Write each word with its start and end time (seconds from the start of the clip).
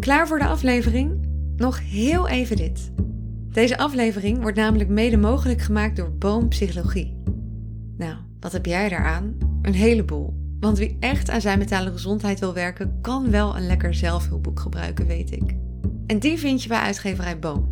Klaar 0.00 0.28
voor 0.28 0.38
de 0.38 0.46
aflevering? 0.46 1.26
Nog 1.56 1.80
heel 1.80 2.28
even 2.28 2.56
dit. 2.56 2.90
Deze 3.52 3.78
aflevering 3.78 4.40
wordt 4.40 4.56
namelijk 4.56 4.88
mede 4.88 5.16
mogelijk 5.16 5.60
gemaakt 5.60 5.96
door 5.96 6.12
Boom 6.12 6.48
Psychologie. 6.48 7.22
Nou, 7.96 8.16
wat 8.40 8.52
heb 8.52 8.66
jij 8.66 8.88
daaraan? 8.88 9.36
Een 9.62 9.74
heleboel. 9.74 10.34
Want 10.60 10.78
wie 10.78 10.96
echt 11.00 11.30
aan 11.30 11.40
zijn 11.40 11.58
mentale 11.58 11.90
gezondheid 11.90 12.40
wil 12.40 12.54
werken, 12.54 12.98
kan 13.00 13.30
wel 13.30 13.56
een 13.56 13.66
lekker 13.66 13.94
zelfhulpboek 13.94 14.60
gebruiken, 14.60 15.06
weet 15.06 15.32
ik. 15.32 15.54
En 16.06 16.18
die 16.18 16.38
vind 16.38 16.62
je 16.62 16.68
bij 16.68 16.78
uitgeverij 16.78 17.38
Boom. 17.38 17.68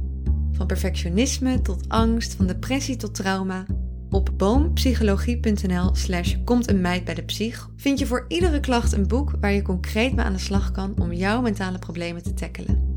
Van 0.52 0.66
perfectionisme 0.66 1.62
tot 1.62 1.88
angst, 1.88 2.34
van 2.34 2.46
depressie 2.46 2.96
tot 2.96 3.14
trauma. 3.14 3.66
Op 4.11 4.30
boompsychologie.nl 4.36 5.95
slash 5.95 6.36
komt 6.45 6.70
een 6.70 6.80
meid 6.80 7.05
bij 7.05 7.14
de 7.14 7.23
psych 7.23 7.70
vind 7.77 7.98
je 7.98 8.06
voor 8.06 8.25
iedere 8.29 8.61
klacht 8.61 8.93
een 8.93 9.06
boek 9.06 9.32
waar 9.41 9.52
je 9.52 9.62
concreet 9.62 10.14
mee 10.14 10.25
aan 10.25 10.32
de 10.32 10.38
slag 10.38 10.70
kan 10.70 10.95
om 11.00 11.12
jouw 11.12 11.41
mentale 11.41 11.79
problemen 11.79 12.23
te 12.23 12.34
tackelen. 12.34 12.95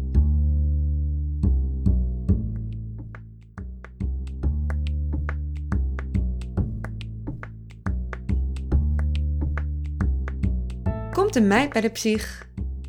Komt 11.11 11.35
een 11.35 11.47
meid 11.47 11.73
bij 11.73 11.81
de 11.81 11.89
psych 11.89 12.47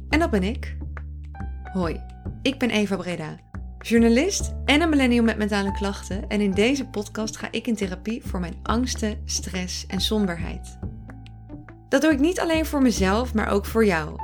en 0.09 0.19
dat 0.19 0.31
ben 0.31 0.43
ik. 0.43 0.77
Hoi, 1.73 2.01
ik 2.43 2.59
ben 2.59 2.71
Eva 2.71 2.97
Breda 2.97 3.50
journalist 3.83 4.53
en 4.65 4.81
een 4.81 4.89
millennial 4.89 5.25
met 5.25 5.39
mentale 5.39 5.73
klachten. 5.73 6.29
En 6.29 6.41
in 6.41 6.51
deze 6.51 6.87
podcast 6.87 7.37
ga 7.37 7.49
ik 7.51 7.67
in 7.67 7.77
therapie 7.77 8.23
voor 8.25 8.41
mijn 8.41 8.59
angsten, 8.63 9.23
stress 9.25 9.87
en 9.87 10.01
somberheid. 10.01 10.79
Dat 11.89 12.03
doe 12.03 12.13
ik 12.13 12.19
niet 12.19 12.41
alleen 12.41 12.67
voor 12.67 12.83
mezelf, 12.83 13.35
maar 13.35 13.49
ook 13.51 13.67
voor 13.67 13.85
jou. 13.85 14.21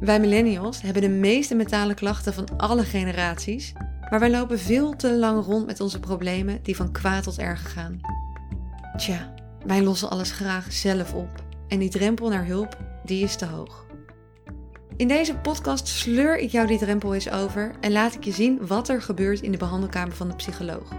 Wij 0.00 0.20
millennials 0.20 0.82
hebben 0.82 1.02
de 1.02 1.08
meeste 1.08 1.54
mentale 1.54 1.94
klachten 1.94 2.34
van 2.34 2.48
alle 2.56 2.82
generaties, 2.82 3.72
maar 4.10 4.20
wij 4.20 4.30
lopen 4.30 4.58
veel 4.58 4.96
te 4.96 5.16
lang 5.16 5.44
rond 5.44 5.66
met 5.66 5.80
onze 5.80 6.00
problemen 6.00 6.62
die 6.62 6.76
van 6.76 6.92
kwaad 6.92 7.22
tot 7.22 7.38
erg 7.38 7.72
gaan. 7.72 8.00
Tja, 8.96 9.34
wij 9.66 9.82
lossen 9.82 10.10
alles 10.10 10.30
graag 10.30 10.72
zelf 10.72 11.14
op 11.14 11.44
en 11.68 11.78
die 11.78 11.90
drempel 11.90 12.28
naar 12.28 12.46
hulp, 12.46 12.76
die 13.04 13.24
is 13.24 13.36
te 13.36 13.46
hoog. 13.46 13.85
In 14.96 15.08
deze 15.08 15.36
podcast 15.36 15.86
sleur 15.86 16.38
ik 16.38 16.50
jou 16.50 16.66
die 16.66 16.78
drempel 16.78 17.14
eens 17.14 17.30
over 17.30 17.74
en 17.80 17.92
laat 17.92 18.14
ik 18.14 18.24
je 18.24 18.32
zien 18.32 18.66
wat 18.66 18.88
er 18.88 19.02
gebeurt 19.02 19.40
in 19.40 19.52
de 19.52 19.58
behandelkamer 19.58 20.16
van 20.16 20.28
de 20.28 20.34
psycholoog. 20.34 20.92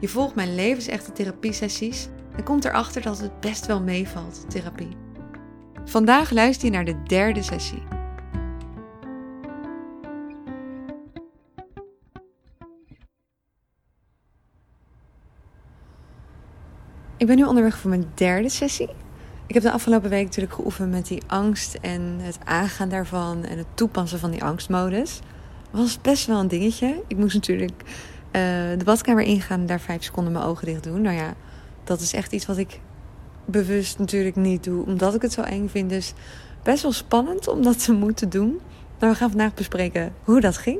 Je 0.00 0.08
volgt 0.08 0.34
mijn 0.34 0.54
levensechte 0.54 1.12
therapiesessies 1.12 2.08
en 2.36 2.44
komt 2.44 2.64
erachter 2.64 3.02
dat 3.02 3.18
het 3.18 3.40
best 3.40 3.66
wel 3.66 3.80
meevalt, 3.80 4.50
therapie. 4.50 4.96
Vandaag 5.84 6.30
luister 6.30 6.64
je 6.64 6.72
naar 6.72 6.84
de 6.84 7.02
derde 7.02 7.42
sessie. 7.42 7.82
Ik 17.16 17.26
ben 17.26 17.36
nu 17.36 17.44
onderweg 17.44 17.78
voor 17.78 17.90
mijn 17.90 18.12
derde 18.14 18.48
sessie. 18.48 18.90
Ik 19.50 19.56
heb 19.56 19.64
de 19.64 19.72
afgelopen 19.72 20.10
week 20.10 20.24
natuurlijk 20.24 20.54
geoefend 20.54 20.90
met 20.90 21.06
die 21.06 21.22
angst 21.26 21.74
en 21.80 22.16
het 22.20 22.38
aangaan 22.44 22.88
daarvan 22.88 23.44
en 23.44 23.58
het 23.58 23.66
toepassen 23.74 24.18
van 24.18 24.30
die 24.30 24.44
angstmodus. 24.44 25.20
Was 25.70 26.00
best 26.00 26.26
wel 26.26 26.38
een 26.38 26.48
dingetje. 26.48 27.02
Ik 27.06 27.16
moest 27.16 27.34
natuurlijk 27.34 27.82
uh, 27.82 28.32
de 28.78 28.84
badkamer 28.84 29.22
ingaan 29.22 29.60
en 29.60 29.66
daar 29.66 29.80
vijf 29.80 30.02
seconden 30.02 30.32
mijn 30.32 30.44
ogen 30.44 30.66
dicht 30.66 30.84
doen. 30.84 31.02
Nou 31.02 31.16
ja, 31.16 31.34
dat 31.84 32.00
is 32.00 32.12
echt 32.12 32.32
iets 32.32 32.46
wat 32.46 32.56
ik 32.56 32.80
bewust 33.44 33.98
natuurlijk 33.98 34.36
niet 34.36 34.64
doe, 34.64 34.86
omdat 34.86 35.14
ik 35.14 35.22
het 35.22 35.32
zo 35.32 35.42
eng 35.42 35.68
vind. 35.68 35.90
Dus 35.90 36.12
best 36.62 36.82
wel 36.82 36.92
spannend 36.92 37.48
om 37.48 37.62
dat 37.62 37.84
te 37.84 37.92
moeten 37.92 38.28
doen. 38.28 38.60
Maar 38.98 39.10
we 39.10 39.16
gaan 39.16 39.30
vandaag 39.30 39.54
bespreken 39.54 40.12
hoe 40.24 40.40
dat 40.40 40.56
ging. 40.56 40.78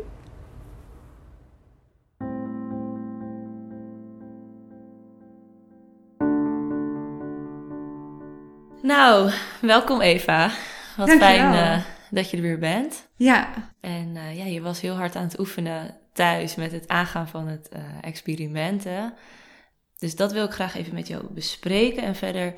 Nou, 8.91 9.31
welkom 9.61 10.01
Eva. 10.01 10.51
Wat 10.97 11.11
fijn 11.11 11.53
uh, 11.53 11.85
dat 12.11 12.31
je 12.31 12.37
er 12.37 12.43
weer 12.43 12.59
bent. 12.59 13.09
Ja. 13.17 13.71
En 13.81 14.15
uh, 14.15 14.37
ja, 14.37 14.45
je 14.45 14.61
was 14.61 14.81
heel 14.81 14.95
hard 14.95 15.17
aan 15.17 15.25
het 15.25 15.39
oefenen 15.39 15.97
thuis 16.13 16.55
met 16.55 16.73
het 16.73 16.89
aangaan 16.89 17.29
van 17.29 17.49
het 17.49 17.71
uh, 17.73 17.83
experimenten. 18.01 19.15
Dus 19.99 20.17
dat 20.17 20.33
wil 20.33 20.45
ik 20.45 20.51
graag 20.51 20.77
even 20.77 20.95
met 20.95 21.09
jou 21.09 21.25
bespreken. 21.33 22.03
En 22.03 22.15
verder 22.15 22.55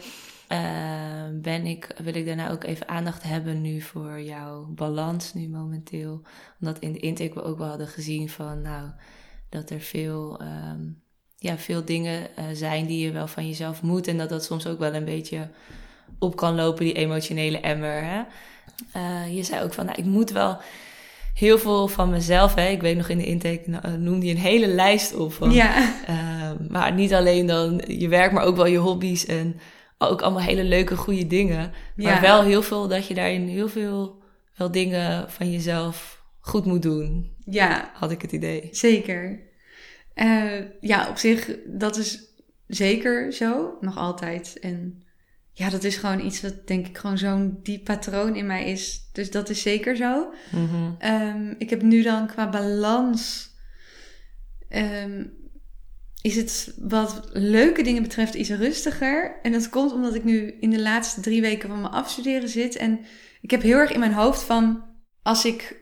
ben 1.33 1.67
ik, 1.67 1.95
wil 2.03 2.15
ik 2.15 2.27
daarna 2.27 2.51
ook 2.51 2.65
even 2.65 2.89
aandacht 2.89 3.23
hebben 3.23 3.61
nu 3.61 3.81
voor 3.81 4.21
jouw 4.21 4.67
balans 4.69 5.35
nu 5.35 5.49
momenteel. 5.49 6.23
Omdat 6.61 6.79
in 6.79 6.93
de 6.93 6.99
intake 6.99 7.35
we 7.35 7.43
ook 7.43 7.59
wel 7.59 7.69
hadden 7.69 7.89
gezien 7.89 8.29
van 8.29 8.63
nou, 8.63 8.91
dat 9.49 9.71
er 9.71 9.81
veel, 9.81 10.41
um, 10.43 11.03
ja, 11.37 11.59
veel 11.59 11.85
dingen 11.85 12.29
zijn 12.53 12.87
die 12.87 13.05
je 13.05 13.13
wel 13.13 13.27
van 13.27 13.47
jezelf 13.47 13.83
moet. 13.83 14.07
En 14.07 14.19
dat 14.19 14.29
dat 14.29 14.45
soms 14.45 14.67
ook 14.67 14.79
wel 14.79 14.95
een 14.95 15.05
beetje 15.05 15.49
op 16.19 16.37
kan 16.37 16.55
lopen, 16.55 16.85
die 16.85 16.95
emotionele 16.95 17.61
emmer. 17.61 18.03
Hè? 18.05 18.23
Uh, 18.97 19.37
je 19.37 19.43
zei 19.43 19.63
ook 19.63 19.73
van, 19.73 19.85
nou, 19.85 19.99
ik 19.99 20.05
moet 20.05 20.31
wel 20.31 20.61
heel 21.35 21.59
veel 21.59 21.89
van 21.89 22.11
mezelf. 22.11 22.55
Hè? 22.55 22.69
Ik 22.69 22.81
weet 22.81 22.97
nog 22.97 23.09
in 23.09 23.19
de 23.19 23.27
intake 23.27 23.63
nou, 23.67 23.99
noemde 23.99 24.27
je 24.27 24.33
een 24.33 24.39
hele 24.39 24.67
lijst 24.67 25.15
op. 25.15 25.33
Van, 25.33 25.51
ja. 25.51 25.95
Uh, 26.09 26.51
maar 26.69 26.93
niet 26.93 27.15
alleen 27.15 27.47
dan 27.47 27.83
je 27.87 28.09
werk, 28.09 28.33
maar 28.33 28.45
ook 28.45 28.57
wel 28.57 28.67
je 28.67 28.79
hobby's 28.79 29.27
en 29.27 29.61
ook 29.99 30.23
allemaal 30.23 30.43
hele 30.43 30.65
leuke, 30.65 30.97
goede 30.97 31.27
dingen. 31.27 31.73
Maar 31.95 32.21
wel 32.21 32.43
heel 32.43 32.63
veel 32.63 32.89
dat 32.89 33.07
je 33.07 33.15
daarin 33.15 33.49
heel 33.49 33.69
veel 33.69 34.23
wel 34.57 34.71
dingen 34.71 35.31
van 35.31 35.51
jezelf 35.51 36.23
goed 36.41 36.65
moet 36.65 36.83
doen. 36.83 37.37
Ja. 37.45 37.91
Had 37.95 38.11
ik 38.11 38.23
het 38.23 38.33
idee. 38.33 38.69
Zeker. 38.71 39.41
Uh, 40.15 40.53
ja, 40.81 41.09
op 41.09 41.17
zich, 41.17 41.57
dat 41.67 41.97
is 41.97 42.21
zeker 42.67 43.33
zo. 43.33 43.77
Nog 43.81 43.97
altijd. 43.97 44.59
En 44.61 45.03
ja, 45.53 45.71
dat 45.71 45.85
is 45.85 45.97
gewoon 45.97 46.21
iets 46.21 46.41
wat 46.41 46.67
denk 46.67 46.87
ik 46.87 46.99
gewoon 46.99 47.19
zo'n 47.19 47.59
diep 47.63 47.85
patroon 47.85 48.37
in 48.37 48.47
mij 48.47 48.71
is. 48.71 49.09
Dus 49.13 49.31
dat 49.31 49.49
is 49.51 49.63
zeker 49.63 49.97
zo. 49.97 50.33
Mm 50.51 50.97
um, 51.05 51.55
ik 51.59 51.71
heb 51.71 51.83
nu 51.83 52.03
dan 52.03 52.27
qua 52.27 52.51
balans. 52.51 53.51
Um, 54.69 55.33
is 56.23 56.37
het 56.37 56.75
wat 56.79 57.29
leuke 57.33 57.83
dingen 57.83 58.03
betreft 58.03 58.35
iets 58.35 58.51
rustiger. 58.51 59.39
En 59.43 59.53
dat 59.53 59.69
komt 59.69 59.93
omdat 59.93 60.15
ik 60.15 60.25
nu 60.25 60.57
in 60.61 60.71
de 60.71 60.81
laatste 60.81 61.21
drie 61.21 61.41
weken 61.41 61.69
van 61.69 61.81
mijn 61.81 61.93
afstuderen 61.93 62.49
zit. 62.49 62.77
En 62.77 63.01
ik 63.41 63.51
heb 63.51 63.63
heel 63.63 63.79
erg 63.79 63.93
in 63.93 64.01
mijn 64.01 64.13
hoofd 64.13 64.43
van 64.43 64.85
als 65.23 65.45
ik 65.45 65.81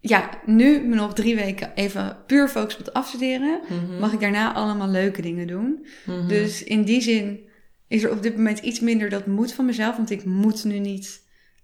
ja, 0.00 0.30
nu 0.46 0.80
me 0.80 0.94
nog 0.94 1.14
drie 1.14 1.34
weken 1.36 1.72
even 1.74 2.16
puur 2.26 2.48
focus 2.48 2.74
op 2.78 2.84
het 2.84 2.94
afstuderen, 2.94 3.60
Mhm. 3.68 3.98
mag 3.98 4.12
ik 4.12 4.20
daarna 4.20 4.54
allemaal 4.54 4.88
leuke 4.88 5.22
dingen 5.22 5.46
doen. 5.46 5.86
Mhm. 6.06 6.28
Dus 6.28 6.64
in 6.64 6.82
die 6.82 7.00
zin 7.00 7.50
is 7.92 8.02
er 8.02 8.10
op 8.10 8.22
dit 8.22 8.36
moment 8.36 8.58
iets 8.58 8.80
minder 8.80 9.08
dat 9.08 9.26
moet 9.26 9.52
van 9.52 9.64
mezelf. 9.64 9.96
Want 9.96 10.10
ik 10.10 10.24
moet 10.24 10.64
nu 10.64 10.78
niet, 10.78 11.22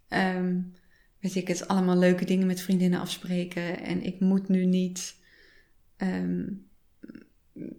um, 0.09 0.73
weet 1.21 1.35
ik 1.35 1.49
het, 1.49 1.69
allemaal 1.69 1.97
leuke 1.97 2.25
dingen 2.25 2.47
met 2.47 2.61
vriendinnen 2.61 3.01
afspreken. 3.01 3.81
En 3.81 4.03
ik 4.03 4.21
moet 4.21 4.49
nu 4.49 4.65
niet, 4.65 5.15
um, 5.99 6.67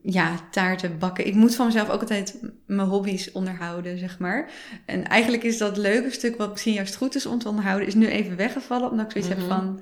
ja, 0.04 0.48
taarten 0.52 1.00
bakken. 1.00 1.28
Ik 1.28 1.34
moet 1.34 1.56
van 1.56 1.66
mezelf 1.66 1.90
ook 1.90 2.02
altijd 2.02 2.40
mijn 2.66 2.88
hobby's 2.88 3.32
onderhouden, 3.32 3.98
zeg 3.98 4.20
maar. 4.20 4.52
En 4.86 5.08
eigenlijk 5.08 5.44
is 5.44 5.58
dat 5.58 5.78
leuke 5.78 6.12
stuk 6.12 6.38
wat 6.38 6.50
misschien 6.52 6.74
juist 6.74 6.96
goed 6.96 7.16
is 7.16 7.26
om 7.26 7.40
te 7.40 7.50
onderhouden, 7.50 7.88
is 7.88 7.96
nu 7.96 8.08
even 8.08 8.36
weggevallen. 8.36 8.90
Omdat 8.92 9.06
ik 9.06 9.12
zoiets 9.12 9.30
Mhm. 9.30 9.40
heb 9.40 9.50
van 9.50 9.82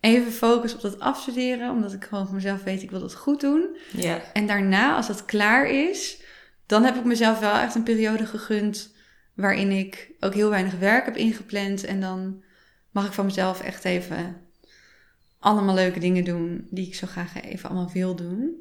even 0.00 0.32
focus 0.32 0.74
op 0.74 0.80
dat 0.80 1.00
afstuderen. 1.00 1.70
Omdat 1.70 1.92
ik 1.92 2.04
gewoon 2.04 2.26
van 2.26 2.34
mezelf 2.34 2.62
weet, 2.62 2.82
ik 2.82 2.90
wil 2.90 3.00
dat 3.00 3.14
goed 3.14 3.40
doen. 3.40 3.76
Ja. 3.92 4.32
En 4.32 4.46
daarna, 4.46 4.96
als 4.96 5.06
dat 5.06 5.24
klaar 5.24 5.70
is, 5.70 6.21
dan 6.66 6.84
heb 6.84 6.96
ik 6.96 7.04
mezelf 7.04 7.38
wel 7.38 7.54
echt 7.54 7.74
een 7.74 7.82
periode 7.82 8.26
gegund 8.26 8.94
waarin 9.34 9.70
ik 9.70 10.14
ook 10.20 10.34
heel 10.34 10.50
weinig 10.50 10.78
werk 10.78 11.04
heb 11.04 11.16
ingepland. 11.16 11.84
En 11.84 12.00
dan 12.00 12.42
mag 12.90 13.06
ik 13.06 13.12
van 13.12 13.24
mezelf 13.24 13.60
echt 13.60 13.84
even 13.84 14.36
allemaal 15.38 15.74
leuke 15.74 15.98
dingen 15.98 16.24
doen 16.24 16.66
die 16.70 16.86
ik 16.86 16.94
zo 16.94 17.06
graag 17.06 17.42
even 17.42 17.68
allemaal 17.68 17.92
wil 17.92 18.14
doen. 18.14 18.54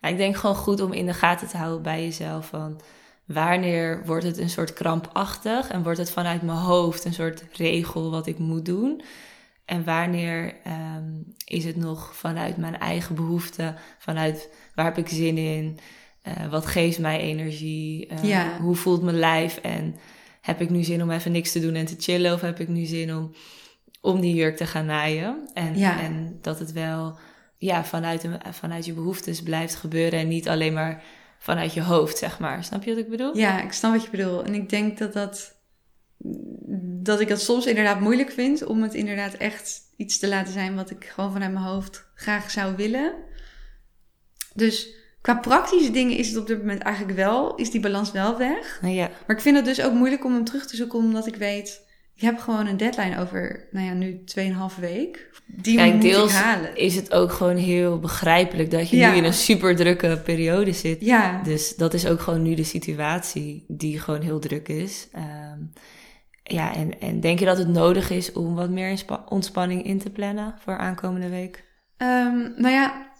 ik 0.00 0.16
denk 0.16 0.36
gewoon 0.36 0.56
goed 0.56 0.80
om 0.80 0.92
in 0.92 1.06
de 1.06 1.14
gaten 1.14 1.48
te 1.48 1.56
houden 1.56 1.82
bij 1.82 2.02
jezelf 2.02 2.46
van 2.46 2.80
wanneer 3.26 4.06
wordt 4.06 4.24
het 4.24 4.38
een 4.38 4.50
soort 4.50 4.72
krampachtig 4.72 5.70
en 5.70 5.82
wordt 5.82 5.98
het 5.98 6.10
vanuit 6.10 6.42
mijn 6.42 6.58
hoofd 6.58 7.04
een 7.04 7.14
soort 7.14 7.44
regel 7.52 8.10
wat 8.10 8.26
ik 8.26 8.38
moet 8.38 8.64
doen. 8.64 9.02
En 9.64 9.84
wanneer 9.84 10.54
um, 10.66 11.34
is 11.44 11.64
het 11.64 11.76
nog 11.76 12.16
vanuit 12.16 12.56
mijn 12.56 12.78
eigen 12.78 13.14
behoeften, 13.14 13.76
vanuit 13.98 14.48
waar 14.74 14.84
heb 14.84 14.98
ik 14.98 15.08
zin 15.08 15.38
in, 15.38 15.78
uh, 16.28 16.50
wat 16.50 16.66
geeft 16.66 16.98
mij 16.98 17.20
energie, 17.20 18.12
uh, 18.12 18.24
ja. 18.24 18.58
hoe 18.60 18.74
voelt 18.74 19.02
mijn 19.02 19.18
lijf 19.18 19.56
en 19.56 19.96
heb 20.40 20.60
ik 20.60 20.70
nu 20.70 20.82
zin 20.82 21.02
om 21.02 21.10
even 21.10 21.32
niks 21.32 21.52
te 21.52 21.60
doen 21.60 21.74
en 21.74 21.86
te 21.86 21.94
chillen 21.98 22.32
of 22.32 22.40
heb 22.40 22.60
ik 22.60 22.68
nu 22.68 22.84
zin 22.84 23.14
om, 23.14 23.34
om 24.00 24.20
die 24.20 24.34
jurk 24.34 24.56
te 24.56 24.66
gaan 24.66 24.86
naaien. 24.86 25.50
En, 25.54 25.78
ja. 25.78 26.00
en 26.00 26.38
dat 26.40 26.58
het 26.58 26.72
wel 26.72 27.18
ja, 27.58 27.84
vanuit, 27.84 28.28
vanuit 28.50 28.84
je 28.84 28.92
behoeftes 28.92 29.42
blijft 29.42 29.74
gebeuren 29.74 30.18
en 30.18 30.28
niet 30.28 30.48
alleen 30.48 30.72
maar 30.72 31.02
vanuit 31.38 31.74
je 31.74 31.82
hoofd, 31.82 32.18
zeg 32.18 32.38
maar. 32.38 32.64
Snap 32.64 32.82
je 32.84 32.90
wat 32.94 33.04
ik 33.04 33.10
bedoel? 33.10 33.36
Ja, 33.36 33.62
ik 33.62 33.72
snap 33.72 33.92
wat 33.92 34.02
je 34.02 34.10
bedoelt. 34.10 34.46
En 34.46 34.54
ik 34.54 34.68
denk 34.68 34.98
dat 34.98 35.12
dat 35.12 35.60
dat 37.02 37.20
ik 37.20 37.28
het 37.28 37.40
soms 37.40 37.66
inderdaad 37.66 38.00
moeilijk 38.00 38.30
vind 38.30 38.64
om 38.64 38.82
het 38.82 38.94
inderdaad 38.94 39.34
echt 39.34 39.80
iets 39.96 40.18
te 40.18 40.28
laten 40.28 40.52
zijn 40.52 40.74
wat 40.74 40.90
ik 40.90 41.04
gewoon 41.04 41.32
vanuit 41.32 41.52
mijn 41.52 41.64
hoofd 41.64 42.10
graag 42.14 42.50
zou 42.50 42.76
willen. 42.76 43.14
Dus 44.54 44.88
qua 45.22 45.34
praktische 45.34 45.90
dingen 45.90 46.16
is 46.16 46.28
het 46.28 46.36
op 46.38 46.46
dit 46.46 46.58
moment 46.58 46.80
eigenlijk 46.82 47.16
wel, 47.16 47.54
is 47.54 47.70
die 47.70 47.80
balans 47.80 48.12
wel 48.12 48.38
weg. 48.38 48.78
Ja. 48.82 49.10
Maar 49.26 49.36
ik 49.36 49.42
vind 49.42 49.56
het 49.56 49.64
dus 49.64 49.82
ook 49.82 49.92
moeilijk 49.92 50.24
om 50.24 50.32
hem 50.34 50.44
terug 50.44 50.66
te 50.66 50.76
zoeken, 50.76 50.98
omdat 50.98 51.26
ik 51.26 51.36
weet, 51.36 51.80
ik 52.14 52.22
heb 52.22 52.38
gewoon 52.38 52.66
een 52.66 52.76
deadline 52.76 53.20
over, 53.20 53.68
nou 53.70 53.86
ja, 53.86 53.92
nu 53.92 54.24
2,5 54.74 54.80
week. 54.80 55.30
Die 55.46 55.76
Kijk, 55.76 55.92
moet 55.92 56.02
deels 56.02 56.30
ik 56.32 56.36
halen. 56.38 56.76
is 56.76 56.94
het 56.94 57.12
ook 57.12 57.32
gewoon 57.32 57.56
heel 57.56 57.98
begrijpelijk 57.98 58.70
dat 58.70 58.88
je 58.90 58.96
Ja. 58.96 59.10
nu 59.10 59.16
in 59.16 59.24
een 59.24 59.32
super 59.32 59.76
drukke 59.76 60.20
periode 60.24 60.72
zit. 60.72 61.00
Ja, 61.00 61.42
Dus 61.42 61.76
dat 61.76 61.94
is 61.94 62.06
ook 62.06 62.20
gewoon 62.20 62.42
nu 62.42 62.54
de 62.54 62.64
situatie 62.64 63.64
die 63.68 63.98
gewoon 63.98 64.20
heel 64.20 64.38
druk 64.38 64.68
is. 64.68 65.08
Ehm, 65.12 65.58
ja, 66.42 66.74
en, 66.74 67.00
en 67.00 67.20
denk 67.20 67.38
je 67.38 67.44
dat 67.44 67.58
het 67.58 67.68
nodig 67.68 68.10
is 68.10 68.32
om 68.32 68.54
wat 68.54 68.70
meer 68.70 69.02
ontspanning 69.28 69.84
in 69.84 69.98
te 69.98 70.10
plannen 70.10 70.54
voor 70.58 70.76
aankomende 70.76 71.28
week? 71.28 71.64
Ehm, 71.96 72.38
nou 72.56 72.68
ja, 72.74 73.11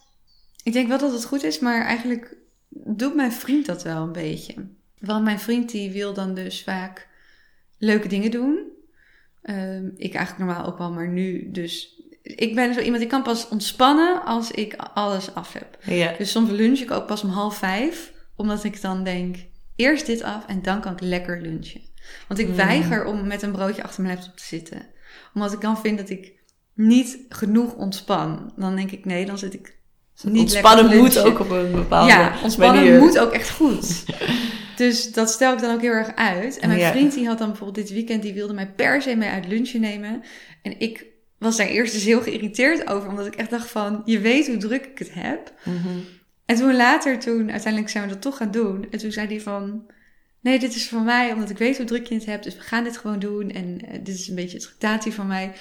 ik 0.62 0.73
denk 0.73 0.88
wel 0.88 0.99
dat 0.99 1.12
het 1.12 1.25
goed 1.25 1.43
is, 1.43 1.59
maar 1.59 1.85
eigenlijk 1.85 2.37
doet 2.69 3.14
mijn 3.14 3.32
vriend 3.32 3.67
dat 3.67 3.82
wel 3.82 4.03
een 4.03 4.12
beetje. 4.12 4.55
Want 4.99 5.25
mijn 5.25 5.41
vriend 5.41 5.70
die 5.70 5.91
wil 5.91 6.14
dan 6.14 6.35
dus 6.35 6.62
vaak 6.62 7.09
leuke 7.79 8.09
dingen 8.09 8.31
doen. 8.31 8.59
Ehm, 9.43 9.87
ik 9.97 10.14
eigenlijk 10.14 10.38
normaal 10.47 10.67
ook 10.67 10.79
wel, 10.79 10.93
maar 10.93 11.09
nu 11.09 11.50
dus... 11.50 12.00
Ik 12.23 12.55
ben 12.55 12.75
zo 12.75 12.81
iemand, 12.81 13.03
ik 13.03 13.09
kan 13.09 13.23
pas 13.23 13.49
ontspannen 13.49 14.25
als 14.25 14.50
ik 14.50 14.75
alles 14.94 15.35
af 15.35 15.53
heb. 15.53 15.79
Ja, 15.85 16.14
Dus 16.19 16.31
soms 16.31 16.50
lunch 16.50 16.79
ik 16.79 16.91
ook 16.91 17.06
pas 17.06 17.23
om 17.23 17.31
half 17.31 17.56
vijf, 17.56 18.12
omdat 18.37 18.64
ik 18.64 18.81
dan 18.81 19.05
denk, 19.05 19.37
eerst 19.76 20.06
dit 20.06 20.23
af 20.23 20.47
en 20.47 20.62
dan 20.62 20.81
kan 20.81 20.93
ik 20.93 21.00
lekker 21.00 21.41
lunchen. 21.41 21.81
Want 22.29 22.41
ik 22.41 22.49
Mm. 22.49 22.55
weiger 22.55 23.05
om 23.05 23.26
met 23.26 23.43
een 23.43 23.53
broodje 23.53 23.82
achter 23.82 24.03
mijn 24.03 24.14
laptop 24.14 24.37
te 24.37 24.44
zitten. 24.44 24.87
Omdat 25.35 25.53
ik 25.53 25.61
dan 25.61 25.79
vind 25.79 25.99
dat 25.99 26.11
ik 26.11 26.32
niet 26.75 27.19
genoeg 27.29 27.75
ontspan. 27.75 28.53
Dan 28.56 28.76
denk 28.76 28.91
ik, 28.91 29.05
nee, 29.05 29.26
dan 29.26 29.38
zit 29.38 29.55
ik 29.55 29.79
niet 30.25 30.41
ontspannen 30.41 30.97
moet 30.99 31.19
ook 31.19 31.39
op 31.41 31.51
een 31.51 31.71
bepaalde 31.73 32.11
Ja, 32.13 32.35
ontspannen 32.43 32.83
manier. 32.85 33.01
moet 33.01 33.19
ook 33.19 33.33
echt 33.33 33.51
goed. 33.51 34.05
dus 34.77 35.13
dat 35.13 35.31
stel 35.31 35.53
ik 35.53 35.61
dan 35.61 35.75
ook 35.75 35.81
heel 35.81 35.91
erg 35.91 36.15
uit. 36.15 36.59
En 36.59 36.69
mijn 36.69 36.81
Ja. 36.81 36.91
vriend 36.91 37.15
die 37.15 37.27
had 37.27 37.39
dan 37.39 37.49
bijvoorbeeld 37.49 37.87
dit 37.87 37.95
weekend, 37.97 38.23
die 38.23 38.35
wilde 38.35 38.53
mij 38.53 38.71
per 38.71 39.03
se 39.03 39.17
mee 39.17 39.29
uit 39.29 39.47
lunchen 39.49 39.81
nemen. 39.81 40.23
En 40.63 40.81
ik 40.81 41.05
was 41.39 41.57
daar 41.57 41.67
eerst 41.67 41.93
dus 41.93 42.05
heel 42.05 42.21
geïrriteerd 42.23 42.89
over, 42.89 43.09
omdat 43.09 43.27
ik 43.27 43.35
echt 43.35 43.51
dacht 43.51 43.71
van, 43.71 44.03
je 44.05 44.19
weet 44.21 44.47
hoe 44.47 44.57
druk 44.57 44.85
ik 44.87 44.99
het 44.99 45.11
heb. 45.15 45.53
Mhm. 45.65 45.89
En 46.47 46.57
toen 46.57 46.77
later, 46.77 47.19
toen 47.19 47.51
uiteindelijk 47.51 47.93
zijn 47.93 48.05
we 48.05 48.11
dat 48.11 48.23
toch 48.23 48.37
gaan 48.37 48.51
doen. 48.51 48.87
En 48.91 48.99
toen 48.99 49.13
zei 49.13 49.27
hij 49.27 49.41
van, 49.41 49.87
nee, 50.41 50.59
dit 50.59 50.75
is 50.75 50.89
van 50.89 51.05
mij, 51.05 51.33
omdat 51.33 51.51
ik 51.51 51.59
weet 51.59 51.77
hoe 51.77 51.87
druk 51.87 52.07
je 52.07 52.15
het 52.15 52.25
hebt. 52.27 52.45
Dus 52.45 52.55
we 52.55 52.61
gaan 52.61 52.85
dit 52.85 52.97
gewoon 52.97 53.19
doen. 53.19 53.51
En 53.51 53.79
eh, 53.89 53.99
dit 54.03 54.15
is 54.15 54.29
een 54.29 54.35
beetje 54.35 54.57
het 54.57 54.67
tractatie 54.67 55.13
van 55.13 55.27
mij. 55.27 55.53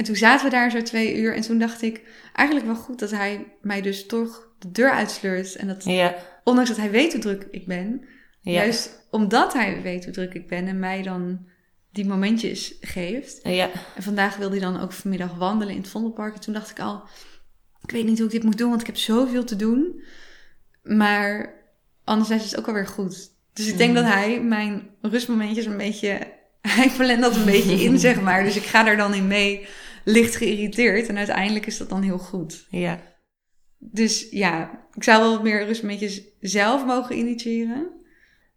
En 0.00 0.06
toen 0.06 0.16
zaten 0.16 0.44
we 0.44 0.50
daar 0.50 0.70
zo 0.70 0.82
twee 0.82 1.16
uur. 1.16 1.34
En 1.34 1.40
toen 1.42 1.58
dacht 1.58 1.82
ik, 1.82 2.02
eigenlijk 2.34 2.66
wel 2.66 2.76
goed 2.76 2.98
dat 2.98 3.10
hij 3.10 3.46
mij 3.62 3.80
dus 3.80 4.06
toch 4.06 4.48
de 4.58 4.70
deur 4.70 4.90
uitsleurt. 4.90 5.56
En 5.56 5.66
dat, 5.66 5.84
Ja, 5.84 6.14
ondanks 6.44 6.70
dat 6.70 6.78
hij 6.78 6.90
weet 6.90 7.12
hoe 7.12 7.20
druk 7.20 7.46
ik 7.50 7.66
ben. 7.66 8.04
ja, 8.40 8.52
Juist 8.52 9.06
omdat 9.10 9.52
hij 9.52 9.82
weet 9.82 10.04
hoe 10.04 10.12
druk 10.12 10.34
ik 10.34 10.48
ben 10.48 10.66
en 10.66 10.78
mij 10.78 11.02
dan 11.02 11.46
die 11.92 12.06
momentjes 12.06 12.74
geeft. 12.80 13.40
ja. 13.42 13.70
En 13.96 14.02
vandaag 14.02 14.36
wilde 14.36 14.56
hij 14.58 14.72
dan 14.72 14.80
ook 14.80 14.92
vanmiddag 14.92 15.34
wandelen 15.34 15.74
in 15.74 15.80
het 15.80 15.90
Vondelpark. 15.90 16.34
En 16.34 16.40
toen 16.40 16.54
dacht 16.54 16.70
ik 16.70 16.80
al, 16.80 17.02
ik 17.82 17.90
weet 17.90 18.04
niet 18.04 18.16
hoe 18.18 18.26
ik 18.26 18.32
dit 18.32 18.42
moet 18.42 18.58
doen, 18.58 18.68
want 18.68 18.80
ik 18.80 18.86
heb 18.86 18.96
zoveel 18.96 19.44
te 19.44 19.56
doen. 19.56 20.02
Maar 20.82 21.54
anderzijds 22.04 22.44
is 22.44 22.50
het 22.50 22.60
ook 22.60 22.66
alweer 22.66 22.86
goed. 22.86 23.30
Dus 23.52 23.66
ik 23.68 23.76
denk 23.78 23.92
Mhm. 23.92 24.02
dat 24.02 24.12
hij 24.12 24.40
mijn 24.42 24.90
rustmomentjes 25.00 25.66
een 25.66 25.76
beetje... 25.76 26.38
Hij 26.68 26.90
plant 26.96 27.20
dat 27.20 27.36
een 27.36 27.44
beetje 27.44 27.82
in, 27.82 27.98
zeg 28.08 28.20
maar. 28.20 28.44
Dus 28.44 28.56
ik 28.56 28.62
ga 28.62 28.82
daar 28.82 28.96
dan 28.96 29.14
in 29.14 29.26
mee, 29.26 29.66
licht 30.04 30.36
geïrriteerd. 30.36 31.08
En 31.08 31.16
uiteindelijk 31.16 31.66
is 31.66 31.76
dat 31.78 31.88
dan 31.88 32.02
heel 32.02 32.18
goed. 32.18 32.66
ja. 32.70 33.08
Dus 33.82 34.26
ja, 34.30 34.70
ik 34.94 35.04
zou 35.04 35.22
wel 35.22 35.30
wat 35.32 35.42
meer 35.42 35.64
rustmomentjes 35.64 36.22
zelf 36.40 36.84
mogen 36.84 37.16
initiëren. 37.18 37.88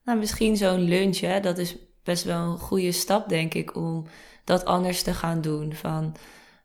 Nou, 0.03 0.19
misschien 0.19 0.57
zo'n 0.57 0.81
lunch, 0.81 1.19
hè, 1.19 1.39
dat 1.39 1.57
is 1.57 1.75
best 2.03 2.23
wel 2.23 2.51
een 2.51 2.57
goede 2.57 2.91
stap, 2.91 3.29
denk 3.29 3.53
ik, 3.53 3.75
om 3.75 4.07
dat 4.43 4.65
anders 4.65 5.01
te 5.01 5.13
gaan 5.13 5.41
doen. 5.41 5.73
Van 5.73 6.15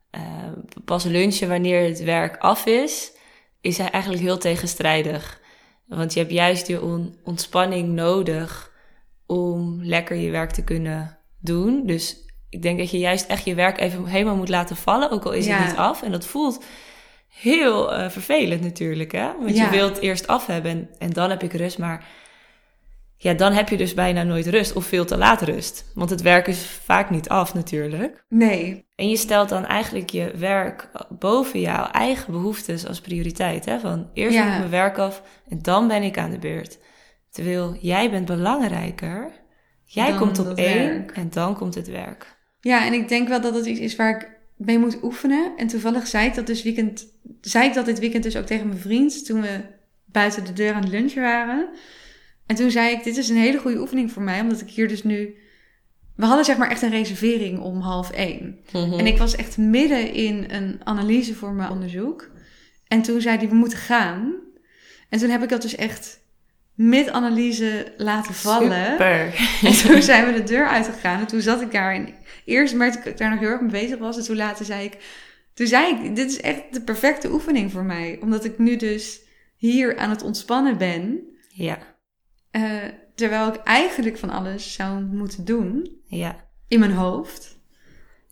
eh, 0.09 0.51
pas 0.85 1.03
lunchen 1.03 1.47
wanneer 1.49 1.83
het 1.87 2.03
werk 2.03 2.37
af 2.37 2.65
is, 2.65 3.11
is 3.61 3.77
hij 3.77 3.89
eigenlijk 3.89 4.23
heel 4.23 4.37
tegenstrijdig. 4.37 5.41
Want 5.85 6.13
je 6.13 6.19
hebt 6.19 6.31
juist 6.31 6.65
die 6.65 6.81
on- 6.81 7.15
ontspanning 7.23 7.89
nodig 7.89 8.71
om 9.25 9.83
lekker 9.83 10.15
je 10.15 10.31
werk 10.31 10.51
te 10.51 10.63
kunnen 10.63 11.18
doen. 11.39 11.85
Dus 11.85 12.17
ik 12.49 12.61
denk 12.61 12.77
dat 12.77 12.91
je 12.91 12.99
juist 12.99 13.27
echt 13.27 13.45
je 13.45 13.55
werk 13.55 13.79
even 13.79 14.05
helemaal 14.05 14.35
moet 14.35 14.49
laten 14.49 14.75
vallen, 14.75 15.11
ook 15.11 15.25
al 15.25 15.31
is 15.31 15.45
Ja. 15.45 15.57
het 15.57 15.67
niet 15.67 15.77
af. 15.77 16.01
En 16.03 16.11
dat 16.11 16.25
voelt 16.25 16.63
heel 17.27 17.93
eh, 17.93 18.09
vervelend 18.09 18.61
natuurlijk, 18.61 19.11
hè? 19.11 19.27
Want 19.39 19.55
Ja. 19.57 19.63
je 19.63 19.69
wilt 19.69 19.99
eerst 19.99 20.27
af 20.27 20.45
hebben 20.45 20.71
en, 20.71 20.89
en 20.97 21.09
dan 21.09 21.29
heb 21.29 21.43
ik 21.43 21.53
rust, 21.53 21.77
maar 21.77 22.05
ja, 23.21 23.33
dan 23.33 23.53
heb 23.53 23.69
je 23.69 23.77
dus 23.77 23.93
bijna 23.93 24.23
nooit 24.23 24.47
rust 24.47 24.73
of 24.73 24.85
veel 24.85 25.05
te 25.05 25.17
laat 25.17 25.41
rust. 25.41 25.91
Want 25.95 26.09
het 26.09 26.21
werk 26.21 26.47
is 26.47 26.61
vaak 26.65 27.09
niet 27.09 27.29
af 27.29 27.53
natuurlijk. 27.53 28.23
Nee, 28.29 28.85
En 28.95 29.09
je 29.09 29.17
stelt 29.17 29.49
dan 29.49 29.65
eigenlijk 29.65 30.09
je 30.09 30.31
werk 30.35 30.89
boven 31.09 31.59
jouw 31.59 31.85
eigen 31.85 32.31
behoeftes 32.31 32.87
als 32.87 33.01
prioriteit. 33.01 33.65
Hè? 33.65 33.79
Van 33.79 34.09
eerst 34.13 34.33
Ja. 34.35 34.43
moet 34.43 34.51
ik 34.53 34.57
mijn 34.59 34.69
werk 34.71 34.97
af 34.97 35.21
en 35.49 35.59
dan 35.61 35.87
ben 35.87 36.03
ik 36.03 36.17
aan 36.17 36.31
de 36.31 36.39
beurt. 36.39 36.79
Terwijl 37.29 37.75
jij 37.81 38.09
bent 38.11 38.25
belangrijker. 38.25 39.31
Jij 39.91 40.15
komt 40.15 40.39
op 40.39 40.57
één 40.57 40.87
werk. 40.87 41.11
en 41.11 41.29
dan 41.29 41.55
komt 41.55 41.75
het 41.75 41.87
werk. 41.87 42.37
Ja, 42.59 42.85
en 42.85 42.93
ik 42.93 43.07
denk 43.07 43.27
wel 43.27 43.41
dat 43.41 43.53
dat 43.53 43.65
iets 43.65 43.79
is 43.79 43.95
waar 43.95 44.15
ik 44.15 44.29
mee 44.55 44.79
moet 44.79 45.03
oefenen. 45.03 45.51
En 45.57 45.67
toevallig 45.67 46.07
zei 46.07 46.27
ik 46.27 46.35
dat 46.35 46.47
dus 46.47 46.63
weekend, 46.63 47.07
zei 47.41 47.67
ik 47.67 47.73
dat 47.73 47.85
dit 47.85 47.99
weekend 47.99 48.23
dus 48.23 48.35
ook 48.35 48.45
tegen 48.45 48.67
mijn 48.67 48.79
vriend 48.79 49.25
toen 49.25 49.41
we 49.41 49.61
buiten 50.05 50.45
de 50.45 50.53
deur 50.53 50.73
aan 50.73 50.81
het 50.81 50.91
lunchen 50.91 51.21
waren. 51.21 51.69
En 52.45 52.55
toen 52.55 52.71
zei 52.71 52.91
ik, 52.91 53.03
dit 53.03 53.17
is 53.17 53.29
een 53.29 53.37
hele 53.37 53.57
goede 53.57 53.79
oefening 53.79 54.11
voor 54.11 54.21
mij, 54.21 54.41
omdat 54.41 54.61
ik 54.61 54.69
hier 54.69 54.87
dus 54.87 55.03
nu... 55.03 55.35
We 56.15 56.25
hadden 56.25 56.45
zeg 56.45 56.57
maar 56.57 56.69
echt 56.69 56.81
een 56.81 56.89
reservering 56.89 57.59
om 57.59 57.79
half 57.79 58.11
één. 58.11 58.59
En 58.73 59.07
ik 59.07 59.17
was 59.17 59.35
echt 59.35 59.57
midden 59.57 60.13
in 60.13 60.45
een 60.47 60.81
analyse 60.83 61.35
voor 61.35 61.51
mijn 61.53 61.69
onderzoek. 61.69 62.31
En 62.87 63.01
toen 63.01 63.21
zei 63.21 63.37
hij, 63.37 63.49
we 63.49 63.55
moeten 63.55 63.77
gaan. 63.77 64.33
En 65.09 65.19
toen 65.19 65.29
heb 65.29 65.43
ik 65.43 65.49
dat 65.49 65.61
dus 65.61 65.75
echt 65.75 66.19
mid-analyse 66.79 67.93
laten 67.97 68.33
vallen. 68.33 68.91
Super. 68.91 69.33
En 69.69 69.77
toen 69.77 70.01
zijn 70.01 70.25
we 70.25 70.33
de 70.33 70.43
deur 70.43 70.67
uitgegaan. 70.67 71.19
En 71.19 71.27
toen 71.27 71.41
zat 71.41 71.61
ik 71.61 71.71
daar. 71.71 71.93
En 71.93 72.13
eerst 72.45 72.75
merkte 72.75 72.97
ik 72.97 73.03
dat 73.03 73.13
ik 73.13 73.19
daar 73.19 73.29
nog 73.29 73.39
heel 73.39 73.49
erg 73.49 73.61
mee 73.61 73.69
bezig 73.69 73.97
was. 73.97 74.17
En 74.17 74.23
toen 74.23 74.35
later 74.35 74.65
zei 74.65 74.85
ik... 74.85 74.97
Toen 75.53 75.67
zei 75.67 75.95
ik, 75.95 76.15
dit 76.15 76.31
is 76.31 76.41
echt 76.41 76.73
de 76.73 76.81
perfecte 76.81 77.31
oefening 77.31 77.71
voor 77.71 77.83
mij. 77.83 78.17
Omdat 78.21 78.45
ik 78.45 78.57
nu 78.57 78.75
dus 78.75 79.21
hier 79.55 79.97
aan 79.97 80.09
het 80.09 80.23
ontspannen 80.23 80.77
ben. 80.77 81.19
Ja, 81.47 81.77
eh, 82.51 82.63
terwijl 83.15 83.47
ik 83.47 83.55
eigenlijk 83.63 84.17
van 84.17 84.29
alles 84.29 84.73
zou 84.73 85.01
moeten 85.03 85.45
doen. 85.45 86.01
ja. 86.05 86.47
In 86.67 86.79
mijn 86.79 86.91
hoofd. 86.91 87.58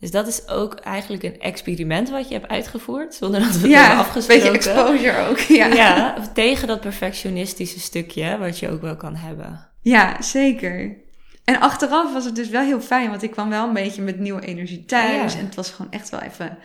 Dus 0.00 0.10
dat 0.10 0.26
is 0.26 0.48
ook 0.48 0.74
eigenlijk 0.74 1.22
een 1.22 1.40
experiment 1.40 2.10
wat 2.10 2.28
je 2.28 2.34
hebt 2.34 2.48
uitgevoerd, 2.50 3.14
zonder 3.14 3.40
dat 3.40 3.50
we 3.52 3.58
het 3.60 3.70
Ja, 3.70 3.78
hebben 3.80 3.98
een 3.98 4.04
afgesproken. 4.04 4.52
beetje 4.52 4.58
exposure 4.58 5.26
ook. 5.28 5.38
Ja. 5.38 5.66
Ja, 5.66 6.28
tegen 6.34 6.68
dat 6.68 6.80
perfectionistische 6.80 7.80
stukje 7.80 8.38
wat 8.38 8.58
je 8.58 8.68
ook 8.70 8.80
wel 8.80 8.96
kan 8.96 9.14
hebben. 9.16 9.68
ja, 9.82 10.22
zeker. 10.22 10.96
En 11.44 11.60
achteraf 11.60 12.12
was 12.12 12.24
het 12.24 12.36
dus 12.36 12.48
wel 12.48 12.62
heel 12.64 12.80
fijn. 12.80 13.10
Want 13.10 13.22
ik 13.22 13.30
kwam 13.30 13.48
wel 13.48 13.66
een 13.68 13.74
beetje 13.74 14.02
met 14.02 14.18
nieuwe 14.18 14.46
energie 14.46 14.84
thuis. 14.84 15.32
Ja. 15.32 15.38
En 15.38 15.44
het 15.44 15.54
was 15.54 15.70
gewoon 15.70 15.92
echt 15.92 16.08
wel 16.08 16.20
even... 16.20 16.58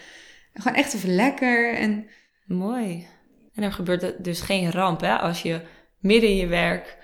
Gewoon 0.54 0.78
echt 0.78 0.94
even 0.94 1.16
lekker. 1.16 1.74
En 1.74 2.08
Mooi. 2.46 3.08
En 3.54 3.64
er 3.64 3.72
gebeurt 3.74 4.24
dus 4.24 4.42
geen 4.42 4.72
ramp 4.72 5.02
hè? 5.02 5.18
als 5.18 5.42
je 5.42 5.62
midden 6.00 6.30
in 6.30 6.36
je 6.36 6.48
werk 6.48 6.98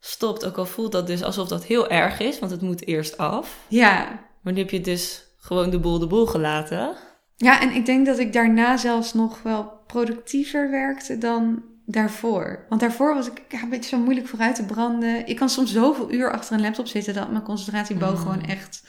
stopt. 0.00 0.46
Ook 0.46 0.56
al 0.56 0.66
voelt 0.66 0.92
dat 0.92 1.06
dus 1.06 1.22
alsof 1.22 1.48
dat 1.48 1.64
heel 1.64 1.90
erg 1.90 2.20
is, 2.20 2.38
want 2.38 2.52
het 2.52 2.60
moet 2.60 2.86
eerst 2.86 3.18
af. 3.18 3.56
ja, 3.68 4.20
Maar 4.42 4.52
nu 4.52 4.58
heb 4.58 4.70
je 4.70 4.80
dus 4.80 5.24
gewoon 5.42 5.70
de 5.70 5.78
boel 5.78 5.98
de 5.98 6.06
boel 6.06 6.26
gelaten. 6.26 6.94
Ja, 7.36 7.60
en 7.60 7.70
ik 7.74 7.86
denk 7.86 8.06
dat 8.06 8.18
ik 8.18 8.32
daarna 8.32 8.76
zelfs 8.76 9.14
nog 9.14 9.42
wel 9.42 9.72
productiever 9.86 10.70
werkte 10.70 11.18
dan 11.18 11.62
daarvoor. 11.86 12.66
Want 12.68 12.80
daarvoor 12.80 13.14
was 13.14 13.26
ik 13.26 13.42
ja, 13.48 13.62
een 13.62 13.68
beetje 13.68 13.96
zo 13.96 14.02
moeilijk 14.02 14.26
vooruit 14.28 14.54
te 14.54 14.64
branden. 14.64 15.26
Ik 15.26 15.36
kan 15.36 15.48
soms 15.48 15.72
zoveel 15.72 16.12
uur 16.12 16.32
achter 16.32 16.54
een 16.54 16.60
laptop 16.60 16.86
zitten 16.86 17.14
dat 17.14 17.30
mijn 17.30 17.42
concentratieboog 17.42 18.10
Mm. 18.12 18.16
gewoon 18.16 18.42
echt 18.44 18.82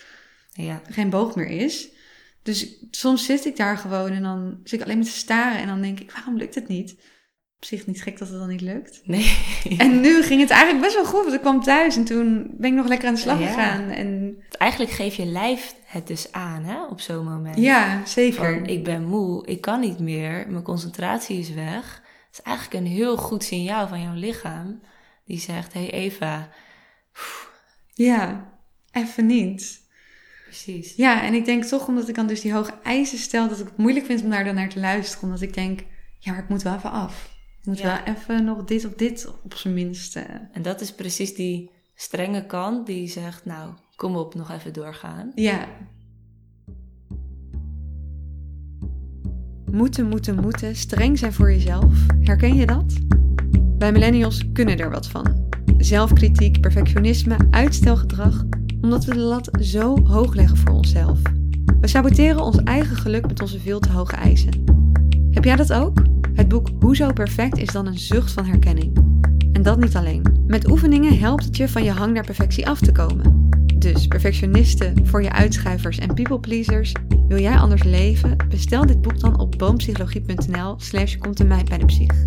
Ja, 0.53 0.81
geen 0.89 1.09
boog 1.09 1.35
meer 1.35 1.47
is. 1.49 1.89
Dus 2.43 2.85
soms 2.91 3.25
zit 3.25 3.45
ik 3.45 3.57
daar 3.57 3.77
gewoon 3.77 4.11
en 4.11 4.23
dan 4.23 4.59
zit 4.63 4.79
ik 4.79 4.85
alleen 4.85 4.97
maar 4.97 5.05
te 5.07 5.11
staren 5.11 5.57
en 5.61 5.67
dan 5.67 5.81
denk 5.81 5.99
ik, 5.99 6.11
waarom 6.11 6.37
lukt 6.37 6.55
het 6.55 6.67
niet? 6.67 6.91
Op 7.57 7.65
zich 7.69 7.87
niet 7.87 8.01
gek 8.03 8.17
dat 8.19 8.27
het 8.29 8.37
dan 8.39 8.47
niet 8.49 8.61
lukt. 8.61 9.01
nee. 9.05 9.37
En 9.77 10.01
nu 10.01 10.21
ging 10.23 10.41
het 10.41 10.49
eigenlijk 10.49 10.81
best 10.83 10.95
wel 10.95 11.05
goed, 11.05 11.21
want 11.21 11.33
ik 11.33 11.39
kwam 11.41 11.61
thuis 11.63 11.95
en 11.95 12.03
toen 12.03 12.47
ben 12.57 12.69
ik 12.69 12.75
nog 12.77 12.87
lekker 12.87 13.07
aan 13.07 13.13
de 13.13 13.19
slag 13.19 13.39
Ja. 13.39 13.47
gegaan. 13.47 13.89
En 13.89 14.37
Eigenlijk 14.57 14.91
geef 14.91 15.15
je 15.15 15.25
lijf 15.25 15.75
het 15.93 16.07
dus 16.07 16.31
aan 16.31 16.63
hè? 16.63 16.85
op 16.85 16.99
zo'n 17.01 17.25
moment. 17.25 17.57
ja, 17.57 18.05
zeker. 18.05 18.53
Van, 18.53 18.65
ik 18.65 18.83
ben 18.83 19.03
moe, 19.05 19.45
ik 19.47 19.61
kan 19.61 19.79
niet 19.79 19.99
meer, 19.99 20.45
mijn 20.49 20.63
concentratie 20.63 21.39
is 21.39 21.49
weg. 21.53 22.01
Het 22.27 22.37
is 22.37 22.41
eigenlijk 22.41 22.85
een 22.85 22.91
heel 22.91 23.17
goed 23.17 23.43
signaal 23.43 23.87
van 23.87 24.01
jouw 24.01 24.13
lichaam. 24.13 24.81
Die 25.25 25.39
zegt, 25.39 25.73
hey 25.73 25.91
Eva, 25.91 26.49
Ja, 27.93 28.49
even 28.91 29.25
niet. 29.25 29.81
precies. 30.45 30.95
Ja, 30.95 31.21
en 31.23 31.33
ik 31.33 31.45
denk 31.45 31.63
toch 31.63 31.87
omdat 31.87 32.07
ik 32.09 32.15
dan 32.15 32.27
dus 32.27 32.41
die 32.41 32.53
hoge 32.53 32.73
eisen 32.83 33.17
stel, 33.17 33.47
dat 33.49 33.59
ik 33.59 33.65
het 33.65 33.77
moeilijk 33.77 34.05
vind 34.05 34.23
om 34.23 34.29
daar 34.29 34.43
dan 34.43 34.55
naar 34.55 34.69
te 34.69 34.79
luisteren. 34.79 35.23
Omdat 35.23 35.41
ik 35.41 35.53
denk, 35.53 35.79
ja, 36.19 36.31
maar 36.31 36.43
ik 36.43 36.49
moet 36.49 36.61
wel 36.61 36.75
even 36.75 36.91
af. 36.91 37.31
Ik 37.59 37.65
moet 37.65 37.79
Ja. 37.79 38.01
wel 38.05 38.15
even 38.15 38.43
nog 38.43 38.63
dit 38.63 38.85
of 38.85 38.93
dit 38.93 39.31
op 39.43 39.53
zijn 39.55 39.73
minst. 39.73 40.15
eh. 40.15 40.23
En 40.51 40.61
dat 40.61 40.81
is 40.81 40.93
precies 40.93 41.35
die 41.35 41.71
strenge 41.95 42.45
kant 42.45 42.85
die 42.85 43.07
zegt, 43.07 43.45
nou, 43.45 43.73
kom 43.95 44.15
op, 44.15 44.35
nog 44.35 44.51
even 44.51 44.73
doorgaan. 44.73 45.31
Ja. 45.35 45.67
Moeten, 49.71 50.07
moeten, 50.07 50.35
moeten, 50.41 50.75
streng 50.75 51.19
zijn 51.19 51.33
voor 51.33 51.51
jezelf. 51.51 51.93
Herken 52.19 52.55
je 52.55 52.65
dat? 52.65 52.93
Wij 53.77 53.91
millennials 53.91 54.51
kunnen 54.53 54.77
er 54.77 54.89
wat 54.89 55.07
van. 55.07 55.51
Zelfkritiek, 55.77 56.61
perfectionisme, 56.61 57.37
uitstelgedrag, 57.49 58.43
omdat 58.81 59.05
we 59.05 59.13
de 59.13 59.19
lat 59.19 59.49
zo 59.59 60.05
hoog 60.05 60.33
leggen 60.33 60.57
voor 60.57 60.73
onszelf. 60.73 61.19
We 61.79 61.87
saboteren 61.87 62.41
ons 62.41 62.57
eigen 62.63 62.95
geluk 62.95 63.27
met 63.27 63.41
onze 63.41 63.59
veel 63.59 63.79
te 63.79 63.91
hoge 63.91 64.15
eisen. 64.15 64.63
Heb 65.31 65.43
jij 65.43 65.55
dat 65.55 65.73
ook? 65.73 66.01
Het 66.33 66.47
boek 66.47 66.69
Hoezo 66.79 67.13
Perfect 67.13 67.57
is 67.57 67.71
dan 67.71 67.87
een 67.87 67.99
zucht 67.99 68.31
van 68.31 68.45
herkenning. 68.45 68.97
En 69.53 69.61
dat 69.61 69.79
niet 69.79 69.95
alleen. 69.95 70.43
Met 70.47 70.69
oefeningen 70.69 71.19
helpt 71.19 71.43
het 71.45 71.57
je 71.57 71.69
van 71.69 71.83
je 71.83 71.91
hang 71.91 72.13
naar 72.13 72.25
perfectie 72.25 72.67
af 72.67 72.79
te 72.79 72.91
komen. 72.91 73.32
Dus 73.83 74.07
perfectionisten 74.07 75.07
voor 75.07 75.23
je 75.23 75.31
uitschuivers 75.31 75.97
en 75.97 76.13
people 76.13 76.39
pleasers, 76.39 76.91
wil 77.27 77.39
jij 77.39 77.57
anders 77.57 77.83
leven? 77.83 78.37
Bestel 78.49 78.85
dit 78.85 79.01
boek 79.01 79.19
dan 79.19 79.39
op 79.39 79.57
boompsychologie.nl 79.57 80.79
slash 80.79 81.17
komt 81.17 81.39
in 81.39 81.47
mij 81.47 81.63
bij 81.63 81.77
de 81.77 81.85
psych. 81.85 82.23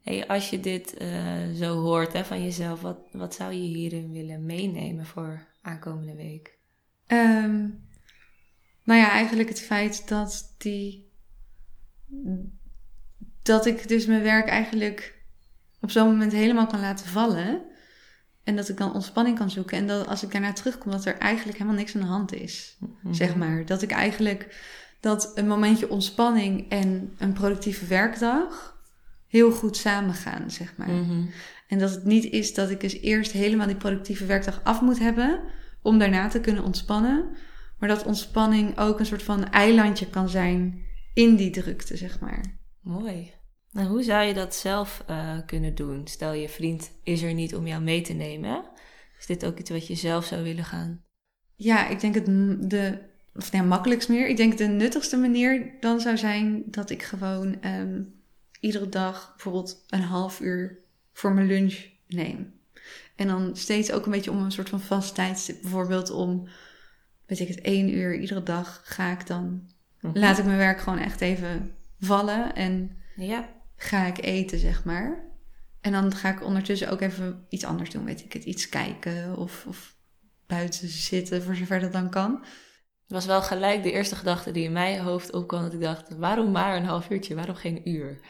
Hey, 0.00 0.26
als 0.26 0.50
je 0.50 0.60
dit 0.60 0.96
eh, 0.96 1.10
zo 1.54 1.80
hoort 1.80 2.12
hè, 2.12 2.24
van 2.24 2.42
jezelf, 2.42 2.80
wat, 2.80 2.98
wat 3.12 3.34
zou 3.34 3.52
je 3.52 3.76
hierin 3.76 4.12
willen 4.12 4.46
meenemen 4.46 5.06
voor 5.06 5.46
aankomende 5.62 6.14
week? 6.14 6.58
Ehm, 7.06 7.68
nou 8.84 9.00
ja, 9.00 9.10
eigenlijk 9.10 9.48
het 9.48 9.60
feit 9.60 10.08
dat 10.08 10.54
die. 10.58 11.10
dat 13.42 13.66
ik 13.66 13.88
dus 13.88 14.06
mijn 14.06 14.22
werk 14.22 14.48
eigenlijk 14.48 15.24
op 15.80 15.90
zo'n 15.90 16.08
moment 16.08 16.32
helemaal 16.32 16.66
kan 16.66 16.80
laten 16.80 17.06
vallen. 17.06 17.74
En 18.46 18.56
dat 18.56 18.68
ik 18.68 18.76
dan 18.76 18.94
ontspanning 18.94 19.38
kan 19.38 19.50
zoeken. 19.50 19.78
En 19.78 19.86
dat 19.86 20.06
als 20.06 20.22
ik 20.22 20.32
daarna 20.32 20.52
terugkom, 20.52 20.92
dat 20.92 21.04
er 21.04 21.18
eigenlijk 21.18 21.58
helemaal 21.58 21.78
niks 21.78 21.94
aan 21.94 22.00
de 22.00 22.06
hand 22.06 22.34
is. 22.34 22.78
Zeg 23.10 23.36
maar. 23.36 23.64
Dat 23.64 23.82
ik 23.82 23.90
eigenlijk. 23.90 24.64
dat 25.00 25.32
een 25.34 25.46
momentje 25.46 25.90
ontspanning 25.90 26.70
en 26.70 27.14
een 27.18 27.32
productieve 27.32 27.86
werkdag. 27.86 28.74
heel 29.26 29.52
goed 29.52 29.76
samengaan, 29.76 30.50
zeg 30.50 30.76
maar. 30.76 30.88
Mhm. 30.88 31.26
En 31.68 31.78
dat 31.78 31.90
het 31.90 32.04
niet 32.04 32.24
is 32.24 32.54
dat 32.54 32.70
ik 32.70 32.80
dus 32.80 33.00
eerst 33.00 33.32
helemaal 33.32 33.66
die 33.66 33.76
productieve 33.76 34.26
werkdag 34.26 34.60
af 34.64 34.80
moet 34.80 34.98
hebben 34.98 35.40
om 35.82 35.98
daarna 35.98 36.28
te 36.28 36.40
kunnen 36.40 36.64
ontspannen. 36.64 37.36
Maar 37.78 37.88
dat 37.88 38.04
ontspanning 38.04 38.78
ook 38.78 38.98
een 38.98 39.06
soort 39.06 39.22
van 39.22 39.50
eilandje 39.50 40.10
kan 40.10 40.28
zijn 40.28 40.84
in 41.14 41.36
die 41.36 41.50
drukte, 41.50 41.96
zeg 41.96 42.20
maar. 42.20 42.44
Mooi. 42.80 43.32
Nou, 43.76 43.88
hoe 43.88 44.02
zou 44.02 44.24
je 44.24 44.34
dat 44.34 44.54
zelf 44.54 45.04
eh, 45.06 45.38
kunnen 45.46 45.74
doen? 45.74 46.06
Stel 46.06 46.32
je 46.32 46.48
vriend 46.48 46.90
is 47.02 47.22
er 47.22 47.34
niet 47.34 47.54
om 47.54 47.66
jou 47.66 47.82
mee 47.82 48.00
te 48.00 48.12
nemen. 48.12 48.64
Is 49.18 49.26
dit 49.26 49.46
ook 49.46 49.58
iets 49.58 49.70
wat 49.70 49.86
je 49.86 49.94
zelf 49.94 50.24
zou 50.24 50.42
willen 50.42 50.64
gaan? 50.64 51.02
Ja, 51.54 51.88
ik 51.88 52.00
denk 52.00 52.14
het 52.14 52.26
de, 52.70 52.98
of 53.34 53.52
nee, 53.52 53.62
makkelijkst 53.62 54.08
meer. 54.08 54.28
Ik 54.28 54.36
denk 54.36 54.58
de 54.58 54.66
nuttigste 54.66 55.16
manier 55.16 55.72
dan 55.80 56.00
zou 56.00 56.16
zijn 56.16 56.62
dat 56.66 56.90
ik 56.90 57.02
gewoon 57.02 57.62
ehm, 57.62 58.02
iedere 58.60 58.88
dag 58.88 59.30
bijvoorbeeld 59.30 59.84
een 59.88 60.02
half 60.02 60.40
uur 60.40 60.78
voor 61.12 61.32
mijn 61.32 61.46
lunch 61.46 61.84
neem. 62.06 62.54
En 63.16 63.26
dan 63.26 63.56
steeds 63.56 63.92
ook 63.92 64.04
een 64.04 64.12
beetje 64.12 64.30
om 64.30 64.42
een 64.42 64.52
soort 64.52 64.68
van 64.68 64.80
vast 64.80 65.14
tijdstip. 65.14 65.62
Bijvoorbeeld 65.62 66.10
om, 66.10 66.48
weet 67.26 67.40
ik 67.40 67.48
het, 67.48 67.60
één 67.60 67.94
uur 67.94 68.18
iedere 68.18 68.42
dag 68.42 68.80
ga 68.84 69.12
ik 69.12 69.26
dan 69.26 69.74
Mhm. 70.00 70.18
laat 70.18 70.38
ik 70.38 70.44
mijn 70.44 70.58
werk 70.58 70.80
gewoon 70.80 70.98
echt 70.98 71.20
even 71.20 71.74
vallen 72.00 72.54
en 72.54 72.96
Ja, 73.16 73.48
ga 73.76 74.06
ik 74.06 74.24
eten, 74.24 74.58
zeg 74.58 74.84
maar. 74.84 75.24
En 75.80 75.92
dan 75.92 76.14
ga 76.14 76.28
ik 76.28 76.44
ondertussen 76.44 76.90
ook 76.90 77.00
even 77.00 77.46
iets 77.48 77.64
anders 77.64 77.90
doen, 77.90 78.04
weet 78.04 78.24
ik 78.24 78.32
het, 78.32 78.44
iets 78.44 78.68
kijken 78.68 79.36
of, 79.36 79.64
of 79.66 79.94
buiten 80.46 80.88
zitten, 80.88 81.42
voor 81.42 81.54
zover 81.54 81.80
dat 81.80 81.92
dan 81.92 82.10
kan. 82.10 82.32
het 83.02 83.12
was 83.12 83.26
wel 83.26 83.42
gelijk 83.42 83.82
de 83.82 83.92
eerste 83.92 84.16
gedachte 84.16 84.50
die 84.50 84.64
in 84.64 84.72
mijn 84.72 85.00
hoofd 85.00 85.32
opkwam. 85.32 85.62
Dat 85.62 85.72
ik 85.72 85.80
dacht, 85.80 86.16
waarom 86.16 86.50
maar 86.50 86.76
een 86.76 86.84
half 86.84 87.10
uurtje? 87.10 87.34
Waarom 87.34 87.54
geen 87.54 87.88
uur? 87.88 88.20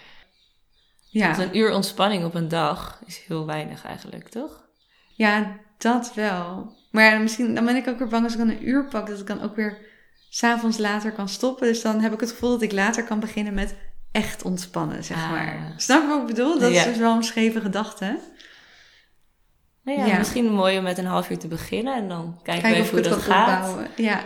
Ja, 1.11 1.37
Want 1.37 1.39
een 1.39 1.57
uur 1.57 1.73
ontspanning 1.73 2.25
op 2.25 2.35
een 2.35 2.49
dag 2.49 3.03
is 3.07 3.19
heel 3.27 3.47
weinig 3.47 3.85
eigenlijk, 3.85 4.29
toch? 4.29 4.65
ja 5.17 5.61
dat 5.79 6.15
wel. 6.15 6.77
Maar 6.91 7.05
ja, 7.05 7.19
misschien 7.19 7.55
dan 7.55 7.65
ben 7.65 7.77
ik 7.77 7.89
ook 7.89 7.99
weer 7.99 8.09
bang 8.09 8.25
als 8.25 8.33
ik 8.33 8.39
dan 8.39 8.49
een 8.49 8.69
uur 8.69 8.89
pak, 8.89 9.07
dat 9.07 9.21
ik 9.21 9.27
dan 9.27 9.43
ook 9.43 9.57
weer 9.57 9.79
s'avonds 10.31 10.79
later 10.79 11.13
kan 11.13 11.29
stoppen. 11.29 11.67
Dus 11.67 11.83
dan 11.83 12.01
heb 12.01 12.13
ik 12.13 12.21
het 12.21 12.31
gevoel 12.31 12.51
dat 12.51 12.63
ik 12.63 12.73
later 12.73 13.05
kan 13.05 13.21
beginnen 13.21 13.55
met 13.55 13.77
echt 14.17 14.43
ontspannen, 14.43 15.05
zeg 15.05 15.17
Ah. 15.17 15.31
maar. 15.31 15.73
Snap 15.77 16.03
je 16.03 16.09
wat 16.09 16.21
ik 16.21 16.27
bedoel? 16.27 16.59
Dat 16.59 16.73
Ja. 16.73 16.79
is 16.79 16.85
dus 16.85 16.97
wel 16.99 17.17
een 17.17 17.23
scheve 17.25 17.61
gedachte. 17.61 18.19
Nou 19.83 19.99
ja, 19.99 20.07
Ja. 20.07 20.19
misschien 20.19 20.53
mooi 20.53 20.79
om 20.79 20.83
met 20.85 20.99
een 20.99 21.07
half 21.07 21.31
uur 21.31 21.39
te 21.39 21.49
beginnen 21.49 21.95
en 21.95 22.09
dan 22.09 22.39
kijken 22.43 22.63
Kijken 22.63 22.71
we 22.71 22.77
even 22.77 22.91
hoe 22.91 22.99
het 23.01 23.09
dat 23.09 23.23
gaat. 23.35 23.59
opbouwen. 23.59 23.89
Ja. 23.97 24.21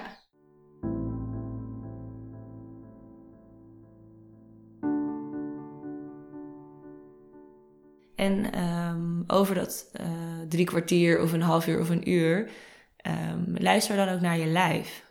En 8.17 8.53
ehm, 8.53 9.23
over 9.27 9.55
dat 9.55 9.91
eh, 9.93 10.07
drie 10.49 10.65
kwartier 10.67 11.21
of 11.23 11.33
een 11.33 11.43
half 11.43 11.67
uur 11.67 11.81
of 11.81 11.89
een 11.89 12.11
uur, 12.11 12.51
ehm, 12.97 13.45
luister 13.59 13.97
dan 13.97 14.09
ook 14.09 14.21
naar 14.21 14.39
je 14.39 14.47
lijf. 14.47 15.05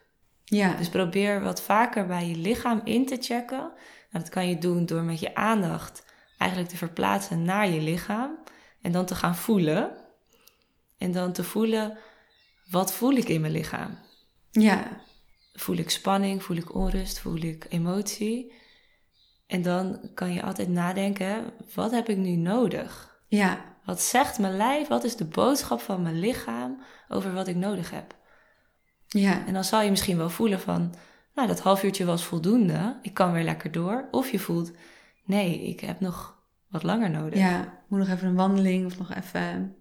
Ja. 0.45 0.73
Dus 0.73 0.89
probeer 0.89 1.41
wat 1.41 1.61
vaker 1.61 2.05
bij 2.07 2.27
je 2.27 2.35
lichaam 2.37 2.81
in 2.83 3.05
te 3.05 3.17
checken. 3.19 3.71
Nou, 4.11 4.23
dat 4.23 4.29
kan 4.29 4.47
je 4.47 4.57
doen 4.57 4.85
door 4.85 5.03
met 5.03 5.19
je 5.19 5.35
aandacht 5.35 6.05
eigenlijk 6.37 6.71
te 6.71 6.77
verplaatsen 6.77 7.43
naar 7.43 7.69
je 7.69 7.81
lichaam. 7.81 8.37
En 8.81 8.91
dan 8.91 9.05
te 9.05 9.15
gaan 9.15 9.35
voelen. 9.35 9.91
En 10.97 11.11
dan 11.11 11.33
te 11.33 11.43
voelen, 11.43 11.97
wat 12.69 12.93
voel 12.93 13.13
ik 13.13 13.29
in 13.29 13.41
mijn 13.41 13.53
lichaam? 13.53 13.97
ja. 14.51 15.07
Voel 15.53 15.77
ik 15.77 15.89
spanning? 15.89 16.43
Voel 16.43 16.57
ik 16.57 16.75
onrust? 16.75 17.19
Voel 17.19 17.37
ik 17.37 17.65
emotie? 17.69 18.53
En 19.47 19.61
dan 19.61 20.09
kan 20.13 20.33
je 20.33 20.43
altijd 20.43 20.69
nadenken, 20.69 21.53
wat 21.73 21.91
heb 21.91 22.09
ik 22.09 22.17
nu 22.17 22.35
nodig? 22.35 23.19
Ja. 23.27 23.77
Wat 23.85 24.01
zegt 24.01 24.39
mijn 24.39 24.57
lijf? 24.57 24.87
Wat 24.87 25.03
is 25.03 25.15
de 25.15 25.25
boodschap 25.25 25.81
van 25.81 26.01
mijn 26.01 26.19
lichaam 26.19 26.81
over 27.07 27.33
wat 27.33 27.47
ik 27.47 27.55
nodig 27.55 27.91
heb? 27.91 28.15
Ja. 29.07 29.45
En 29.45 29.53
dan 29.53 29.63
zal 29.63 29.81
je 29.81 29.89
misschien 29.89 30.17
wel 30.17 30.29
voelen 30.29 30.59
van, 30.59 30.93
nou, 31.39 31.51
dat 31.51 31.63
half 31.63 31.83
uurtje 31.83 32.05
was 32.05 32.23
voldoende. 32.23 32.97
Ik 33.01 33.13
kan 33.13 33.31
weer 33.31 33.43
lekker 33.43 33.71
door. 33.71 34.07
Of 34.11 34.31
je 34.31 34.39
voelt, 34.39 34.71
nee, 35.25 35.61
ik 35.63 35.79
heb 35.79 35.99
nog 35.99 36.37
wat 36.69 36.83
langer 36.83 37.09
nodig. 37.09 37.39
Ja. 37.39 37.77
Moet 37.87 37.99
nog 37.99 38.09
even 38.09 38.27
een 38.27 38.35
wandeling 38.35 38.85
of 38.85 38.97
nog 38.97 39.13
even. 39.13 39.75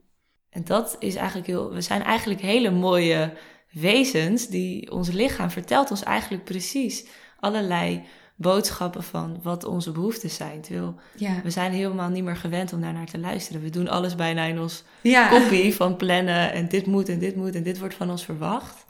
En 0.50 0.64
dat 0.64 0.96
is 0.98 1.14
eigenlijk 1.14 1.46
heel, 1.46 1.72
we 1.72 1.80
zijn 1.80 2.02
eigenlijk 2.02 2.40
hele 2.40 2.70
mooie 2.70 3.32
wezens 3.72 4.46
die 4.48 4.90
ons 4.92 5.10
lichaam 5.10 5.50
vertelt 5.50 5.90
ons 5.90 6.02
eigenlijk 6.02 6.44
precies 6.44 7.06
allerlei 7.40 8.02
boodschappen 8.36 9.02
van 9.02 9.40
wat 9.42 9.64
onze 9.64 9.92
behoeften 9.92 10.30
zijn. 10.30 10.60
Terwijl 10.60 10.94
Ja. 11.16 11.40
we 11.42 11.50
zijn 11.50 11.72
helemaal 11.72 12.08
niet 12.08 12.24
meer 12.24 12.36
gewend 12.36 12.72
om 12.72 12.80
daarnaar 12.80 13.06
te 13.06 13.18
luisteren. 13.18 13.62
We 13.62 13.70
doen 13.70 13.88
alles 13.88 14.14
bijna 14.14 14.44
in 14.44 14.58
ons 14.60 14.84
Ja. 15.02 15.28
kopie 15.28 15.74
van 15.74 15.96
plannen 15.96 16.52
en 16.52 16.68
dit 16.68 16.86
moet 16.86 17.08
en 17.08 17.18
dit 17.18 17.36
moet 17.36 17.54
en 17.54 17.62
dit 17.62 17.78
wordt 17.78 17.94
van 17.94 18.10
ons 18.10 18.24
verwacht. 18.24 18.84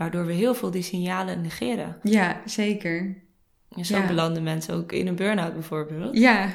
Waardoor 0.00 0.26
we 0.26 0.32
heel 0.32 0.54
veel 0.54 0.70
die 0.70 0.82
signalen 0.82 1.40
negeren. 1.40 1.96
Ja, 2.02 2.40
zeker. 2.46 3.22
En 3.68 3.84
zo 3.84 3.96
Ja. 3.96 4.06
belanden 4.06 4.42
mensen 4.42 4.74
ook 4.74 4.92
in 4.92 5.06
een 5.06 5.16
burn-out 5.16 5.52
bijvoorbeeld. 5.52 6.16
Ja. 6.16 6.48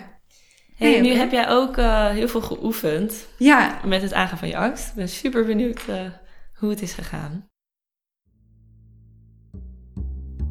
Hey, 0.76 1.02
nu 1.02 1.10
heb 1.10 1.32
jij 1.32 1.50
ook 1.50 1.78
eh, 1.78 2.10
heel 2.10 2.28
veel 2.28 2.42
geoefend 2.42 3.28
Ja. 3.38 3.80
met 3.86 4.02
het 4.02 4.14
aangaan 4.14 4.38
van 4.38 4.48
je 4.48 4.58
angst. 4.58 4.88
Ik 4.90 4.96
ben 4.96 5.10
super 5.10 5.46
benieuwd 5.46 5.86
eh, 5.88 6.02
hoe 6.54 6.70
het 6.70 6.82
is 6.82 6.94
gegaan. 6.94 7.48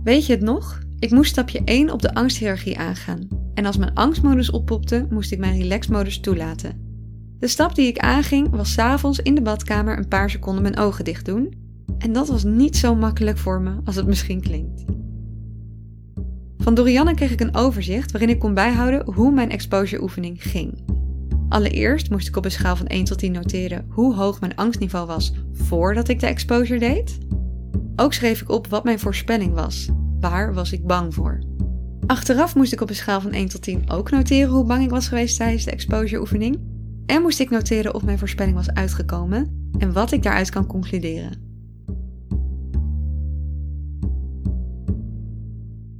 Weet 0.05 0.27
je 0.27 0.33
het 0.33 0.43
nog? 0.43 0.79
Ik 0.99 1.11
moest 1.11 1.31
stapje 1.31 1.63
1 1.65 1.91
op 1.91 2.03
de 2.03 2.15
angsthierarchie 2.15 2.79
aangaan. 2.79 3.29
En 3.55 3.67
als 3.67 3.77
mijn 3.77 3.95
angstmodus 3.95 4.51
oppopte, 4.51 5.07
moest 5.11 5.33
ik 5.33 5.39
mijn 5.39 5.59
relaxmodus 5.61 6.21
toelaten. 6.21 6.83
De 7.39 7.49
stap 7.49 7.75
die 7.75 7.87
ik 7.87 7.99
aanging 7.99 8.51
was 8.51 8.73
's 8.73 8.79
avonds 8.79 9.19
in 9.19 9.35
de 9.35 9.43
badkamer 9.43 9.99
een 9.99 10.09
paar 10.09 10.31
seconden 10.31 10.63
mijn 10.63 10.79
ogen 10.79 11.05
dicht 11.05 11.25
doen. 11.25 11.63
En 11.99 12.13
dat 12.13 12.29
was 12.29 12.45
niet 12.45 12.77
zo 12.77 12.95
makkelijk 12.95 13.39
voor 13.39 13.61
me 13.61 13.73
als 13.85 13.97
het 13.97 14.07
misschien 14.07 14.41
klinkt. 14.41 14.85
Van 16.59 16.75
Dorianne 16.75 17.15
kreeg 17.15 17.31
ik 17.31 17.41
een 17.41 17.55
overzicht 17.55 18.11
waarin 18.11 18.31
ik 18.31 18.39
kon 18.39 18.55
bijhouden 18.55 19.13
hoe 19.15 19.33
mijn 19.33 19.51
exposure 19.51 20.03
oefening 20.03 20.43
ging. 20.43 20.85
Allereerst 21.49 22.11
moest 22.11 22.29
ik 22.29 22.37
op 22.37 22.45
een 22.45 22.51
schaal 22.51 22.77
van 22.77 22.87
1 22.87 23.05
tot 23.05 23.19
10 23.19 23.33
noteren 23.33 23.87
hoe 23.89 24.15
hoog 24.15 24.41
mijn 24.41 24.57
angstniveau 24.57 25.07
was 25.07 25.33
voordat 25.53 26.09
ik 26.09 26.21
de 26.21 26.27
exposure 26.27 26.79
deed. 26.79 27.19
Ook 27.97 28.13
schreef 28.13 28.41
ik 28.41 28.51
op 28.51 28.67
wat 28.67 28.85
mijn 28.85 28.99
voorspelling 28.99 29.55
was. 29.55 29.89
Waar 30.21 30.55
was 30.55 30.73
ik 30.73 30.87
bang 30.87 31.15
voor? 31.15 31.43
Achteraf 32.07 32.55
moest 32.55 32.73
ik 32.73 32.81
op 32.81 32.89
een 32.89 32.95
schaal 32.95 33.21
van 33.21 33.33
1 33.33 33.49
tot 33.49 33.63
10 33.63 33.91
ook 33.91 34.11
noteren 34.11 34.51
hoe 34.51 34.65
bang 34.65 34.85
ik 34.85 34.91
was 34.91 35.09
geweest 35.09 35.37
tijdens 35.37 35.65
de 35.65 35.71
exposure 35.71 36.21
oefening. 36.21 36.59
En 37.07 37.23
moest 37.23 37.41
ik 37.41 37.51
noteren 37.51 37.95
of 37.95 38.05
mijn 38.05 38.19
voorspelling 38.19 38.57
was 38.57 38.71
uitgekomen 38.71 39.71
en 39.79 39.93
wat 39.93 40.13
ik 40.13 40.23
daaruit 40.23 40.51
kan 40.51 40.67
concluderen. 40.67 41.54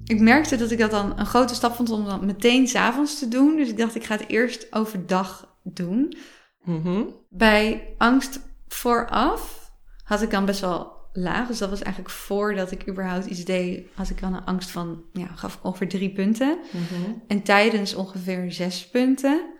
Ik 0.07 0.21
merkte 0.21 0.57
dat 0.57 0.71
ik 0.71 0.79
dat 0.79 0.91
dan 0.91 1.19
een 1.19 1.27
grote 1.27 1.55
stap 1.55 1.75
vond 1.75 1.91
om 1.91 2.05
dan 2.05 2.27
meteen 2.27 2.69
s'avonds 2.69 3.19
te 3.19 3.29
doen. 3.29 3.57
Dus 3.57 3.69
ik 3.69 3.79
dacht, 3.79 3.95
ik 3.95 4.05
ga 4.05 4.17
het 4.17 4.29
eerst 4.29 4.67
overdag 4.71 5.57
doen. 5.63 6.17
Mhm. 6.65 7.03
Bij 7.31 7.95
angst 7.99 8.41
vooraf 8.69 9.73
had 10.05 10.23
ik 10.23 10.31
dan 10.31 10.45
best 10.45 10.61
wel 10.61 10.93
laag. 11.13 11.47
Dus 11.47 11.59
dat 11.59 11.71
was 11.71 11.83
eigenlijk 11.83 12.15
voordat 12.15 12.71
ik 12.71 12.89
überhaupt 12.89 13.27
iets 13.27 13.45
deed, 13.45 13.87
had 13.95 14.11
ik 14.11 14.21
dan 14.21 14.35
een 14.35 14.45
angst 14.45 14.71
van, 14.71 15.03
ja, 15.13 15.27
gaf 15.27 15.55
ik 15.55 15.65
ongeveer 15.65 15.89
drie 15.89 16.13
punten. 16.13 16.59
Mhm. 16.71 17.11
En 17.27 17.43
tijdens 17.43 17.95
ongeveer 17.95 18.53
zes 18.53 18.89
punten. 18.89 19.53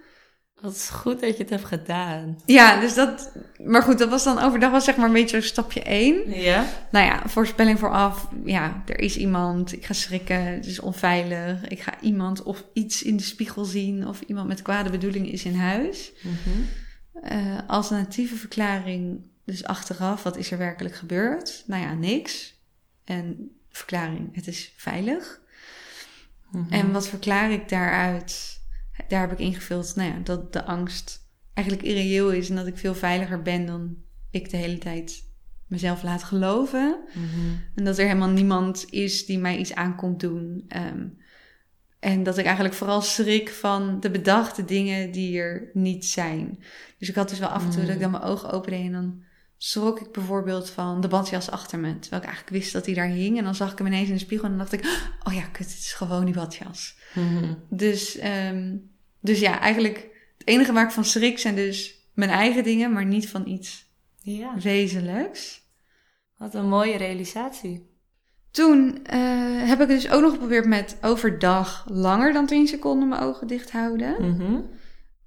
Wat 0.65 0.75
is 0.75 0.89
goed 0.89 1.21
dat 1.21 1.37
je 1.37 1.43
het 1.43 1.51
hebt 1.51 1.65
gedaan. 1.65 2.39
Ja, 2.45 2.81
dus 2.81 2.95
dat. 2.95 3.33
Maar 3.65 3.83
goed, 3.83 3.99
dat 3.99 4.09
was 4.09 4.25
dan 4.25 4.39
overdag 4.39 4.71
was 4.71 4.85
zeg 4.85 4.97
maar 4.97 5.07
een 5.07 5.13
beetje 5.13 5.41
stapje 5.41 5.83
één. 5.83 6.41
Ja? 6.41 6.67
Nou 6.91 7.07
ja, 7.07 7.23
voorspelling 7.27 7.79
vooraf. 7.79 8.29
Ja, 8.45 8.83
er 8.87 9.01
is 9.01 9.17
iemand. 9.17 9.73
Ik 9.73 9.85
ga 9.85 9.93
schrikken. 9.93 10.45
Het 10.45 10.67
is 10.67 10.81
onveilig. 10.81 11.69
Ik 11.69 11.81
ga 11.81 11.95
iemand 12.01 12.43
of 12.43 12.65
iets 12.73 13.03
in 13.03 13.17
de 13.17 13.23
spiegel 13.23 13.65
zien. 13.65 14.09
Of 14.09 14.21
iemand 14.21 14.49
met 14.49 14.63
kwade 14.63 14.91
bedoelingen 14.91 15.31
is 15.31 15.45
in 15.45 15.57
huis. 15.57 16.13
Mhm. 16.23 16.61
Eh, 17.23 17.59
alternatieve 17.67 18.37
verklaring. 18.37 19.27
Dus 19.45 19.65
achteraf, 19.65 20.23
wat 20.23 20.37
is 20.37 20.51
er 20.51 20.59
werkelijk 20.59 20.95
gebeurd? 20.95 21.65
Nou 21.67 21.83
ja, 21.83 21.95
niks. 21.95 22.55
En 23.05 23.51
verklaring, 23.71 24.35
het 24.35 24.47
is 24.47 24.73
veilig. 24.77 25.41
Mhm. 26.51 26.73
En 26.73 26.93
wat 26.93 27.09
verklaar 27.09 27.51
ik 27.51 27.69
daaruit? 27.69 28.63
Daar 29.09 29.21
heb 29.21 29.33
ik 29.33 29.39
ingevuld, 29.39 29.97
nou 29.97 30.11
ja, 30.11 30.19
dat 30.19 30.53
de 30.53 30.65
angst 30.65 31.29
eigenlijk 31.55 31.87
irreëel 31.89 32.31
is 32.31 32.49
en 32.51 32.57
dat 32.57 32.67
ik 32.67 32.79
veel 32.79 32.95
veiliger 32.95 33.43
ben 33.43 33.67
dan 33.67 33.97
ik 34.31 34.51
de 34.51 34.57
hele 34.57 34.79
tijd 34.79 35.33
mezelf 35.67 36.03
laat 36.03 36.23
geloven. 36.25 37.05
Mhm. 37.15 37.55
En 37.75 37.85
dat 37.85 37.99
er 37.99 38.07
helemaal 38.07 38.29
niemand 38.29 38.87
is 38.91 39.27
die 39.27 39.39
mij 39.39 39.59
iets 39.59 39.75
aan 39.75 39.97
komt 39.97 40.21
doen. 40.21 40.65
Ehm, 40.69 41.07
en 41.99 42.23
dat 42.23 42.39
ik 42.39 42.45
eigenlijk 42.45 42.75
vooral 42.75 43.01
schrik 43.01 43.49
van 43.49 44.01
de 44.01 44.11
bedachte 44.11 44.65
dingen 44.65 45.11
die 45.11 45.39
er 45.39 45.71
niet 45.73 46.05
zijn. 46.05 46.59
Dus 46.99 47.09
ik 47.09 47.15
had 47.15 47.29
dus 47.29 47.39
wel 47.39 47.49
af 47.49 47.65
en 47.65 47.71
toe 47.71 47.81
Mm. 47.81 47.87
dat 47.87 47.95
ik 47.95 48.01
dan 48.01 48.11
mijn 48.11 48.23
ogen 48.23 48.51
opende 48.51 48.77
en 48.77 48.93
dan 48.93 49.23
schrok 49.67 50.01
ik 50.01 50.13
bijvoorbeeld 50.13 50.71
van 50.71 51.01
de 51.01 51.09
badjas 51.09 51.51
achter 51.51 51.79
me. 51.79 51.99
Terwijl 51.99 52.23
ik 52.23 52.29
eigenlijk 52.29 52.57
wist 52.57 52.73
dat 52.73 52.87
hij 52.87 52.95
daar 52.95 53.07
hing. 53.07 53.39
En 53.39 53.45
dan 53.45 53.55
zag 53.55 53.73
ik 53.73 53.79
hem 53.79 53.87
ineens 53.87 54.09
in 54.09 54.15
de 54.15 54.21
spiegel 54.21 54.45
en 54.49 54.51
dan 54.51 54.59
dacht 54.59 54.73
ik, 54.73 54.85
oh 55.27 55.33
ja, 55.35 55.43
kut, 55.43 55.67
het 55.67 55.79
is 55.79 55.93
gewoon 55.93 56.25
die 56.25 56.35
badjas. 56.35 56.97
Mhm. 57.15 57.55
Dus, 57.69 58.17
ehm, 58.17 58.77
dus 59.21 59.41
ja, 59.41 59.61
eigenlijk 59.61 59.97
het 60.39 60.47
enige 60.49 60.73
waar 60.73 60.85
ik 60.85 60.91
van 60.91 61.05
schrik 61.05 61.39
zijn 61.39 61.55
dus 61.55 62.09
mijn 62.15 62.31
eigen 62.31 62.65
dingen, 62.65 62.93
maar 62.93 63.05
niet 63.05 63.29
van 63.29 63.47
iets 63.47 63.93
Ja, 64.21 64.55
wezenlijks. 64.63 65.63
wat 66.37 66.55
een 66.55 66.69
mooie 66.69 66.97
realisatie. 66.97 67.93
Toen 68.51 69.05
eh, 69.05 69.19
heb 69.69 69.81
ik 69.81 69.89
het 69.89 70.03
dus 70.03 70.11
ook 70.11 70.21
nog 70.23 70.33
geprobeerd 70.33 70.67
met 70.67 70.97
overdag 71.03 71.85
langer 71.89 72.33
dan 72.33 72.47
10 72.47 72.67
seconden 72.67 73.09
mijn 73.09 73.23
ogen 73.23 73.47
dicht 73.47 73.71
houden. 73.73 74.15
Mhm. 74.35 74.61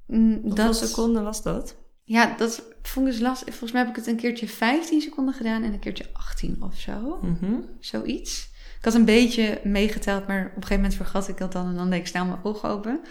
Mm, 0.07 0.39
Hoeveel 0.43 0.73
seconden 0.73 1.23
was 1.23 1.43
dat? 1.43 1.75
Ja, 2.07 2.35
dat 2.37 2.63
vond 2.81 3.05
ik 3.07 3.11
dus 3.11 3.21
lastig. 3.21 3.47
Volgens 3.47 3.71
mij 3.71 3.81
heb 3.81 3.89
ik 3.89 3.95
het 3.95 4.07
een 4.07 4.15
keertje 4.15 4.47
15 4.47 5.01
seconden 5.01 5.33
gedaan 5.33 5.63
en 5.63 5.73
een 5.73 5.79
keertje 5.79 6.05
18 6.13 6.57
of 6.59 6.79
zo. 6.79 7.19
Mhm. 7.21 7.53
Zoiets. 7.79 8.49
Ik 8.77 8.85
had 8.85 8.93
een 8.93 9.05
beetje 9.05 9.61
meegeteld, 9.63 10.27
maar 10.27 10.39
op 10.39 10.45
een 10.45 10.53
gegeven 10.53 10.75
moment 10.75 10.95
vergat 10.95 11.27
ik 11.27 11.37
dat 11.37 11.51
dan 11.51 11.67
en 11.67 11.75
dan 11.75 11.89
deed 11.89 11.99
ik 11.99 12.07
snel 12.07 12.25
mijn 12.25 12.43
ogen 12.43 12.69
open. 12.69 13.01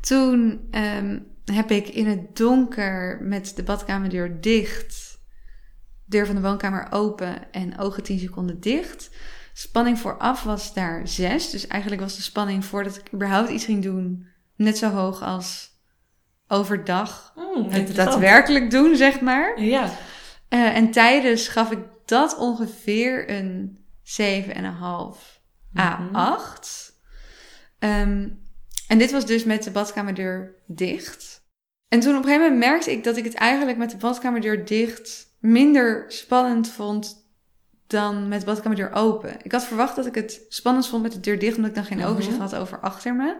Toen 0.00 0.68
ehm, 0.70 1.18
heb 1.44 1.70
ik 1.70 1.88
in 1.88 2.06
het 2.06 2.36
donker 2.36 3.18
met 3.22 3.52
de 3.56 3.62
badkamerdeur 3.62 4.40
dicht, 4.40 5.20
deur 6.04 6.26
van 6.26 6.34
de 6.34 6.40
woonkamer 6.40 6.86
open 6.90 7.52
en 7.52 7.78
ogen 7.78 8.02
10 8.02 8.18
seconden 8.18 8.60
dicht. 8.60 9.10
Spanning 9.52 9.98
vooraf 9.98 10.42
was 10.42 10.74
daar 10.74 11.08
6, 11.08 11.50
dus 11.50 11.66
eigenlijk 11.66 12.02
was 12.02 12.16
de 12.16 12.22
spanning 12.22 12.64
voordat 12.64 12.96
ik 12.96 13.12
überhaupt 13.14 13.50
iets 13.50 13.64
ging 13.64 13.82
doen 13.82 14.26
net 14.56 14.78
zo 14.78 14.90
hoog 14.90 15.22
als 15.22 15.73
overdag 16.54 17.32
Mm, 17.36 17.70
het 17.70 17.94
daadwerkelijk 17.94 18.70
doen, 18.70 18.96
zeg 18.96 19.20
maar. 19.20 19.60
Ja. 19.62 19.90
Eh, 20.48 20.76
en 20.76 20.90
tijdens 20.90 21.48
gaf 21.48 21.70
ik 21.70 21.78
dat 22.04 22.36
ongeveer 22.38 23.30
een 23.30 23.78
7,5 24.02 25.40
à 25.78 25.98
Mhm. 25.98 26.14
8. 26.14 26.92
Ehm, 27.78 28.28
en 28.88 28.98
dit 28.98 29.10
was 29.12 29.26
dus 29.26 29.44
met 29.44 29.62
de 29.62 29.70
badkamerdeur 29.70 30.54
dicht. 30.66 31.42
En 31.88 32.00
toen 32.00 32.16
op 32.16 32.22
een 32.22 32.28
gegeven 32.28 32.42
moment 32.50 32.64
merkte 32.70 32.90
ik 32.92 33.04
dat 33.04 33.16
ik 33.16 33.24
het 33.24 33.34
eigenlijk 33.34 33.78
met 33.78 33.90
de 33.90 33.96
badkamerdeur 33.96 34.64
dicht 34.64 35.26
minder 35.40 36.04
spannend 36.08 36.68
vond 36.70 37.22
dan 37.86 38.28
met 38.28 38.40
de 38.40 38.46
badkamerdeur 38.46 38.92
open. 38.92 39.36
Ik 39.42 39.52
had 39.52 39.64
verwacht 39.64 39.96
dat 39.96 40.06
ik 40.06 40.14
het 40.14 40.40
spannend 40.48 40.86
vond 40.86 41.02
met 41.02 41.12
de 41.12 41.20
deur 41.20 41.38
dicht, 41.38 41.56
omdat 41.56 41.70
ik 41.70 41.76
dan 41.76 41.84
geen 41.84 41.98
Mhm. 41.98 42.06
overzicht 42.08 42.38
had 42.38 42.54
over 42.54 42.80
achter 42.80 43.14
me. 43.14 43.36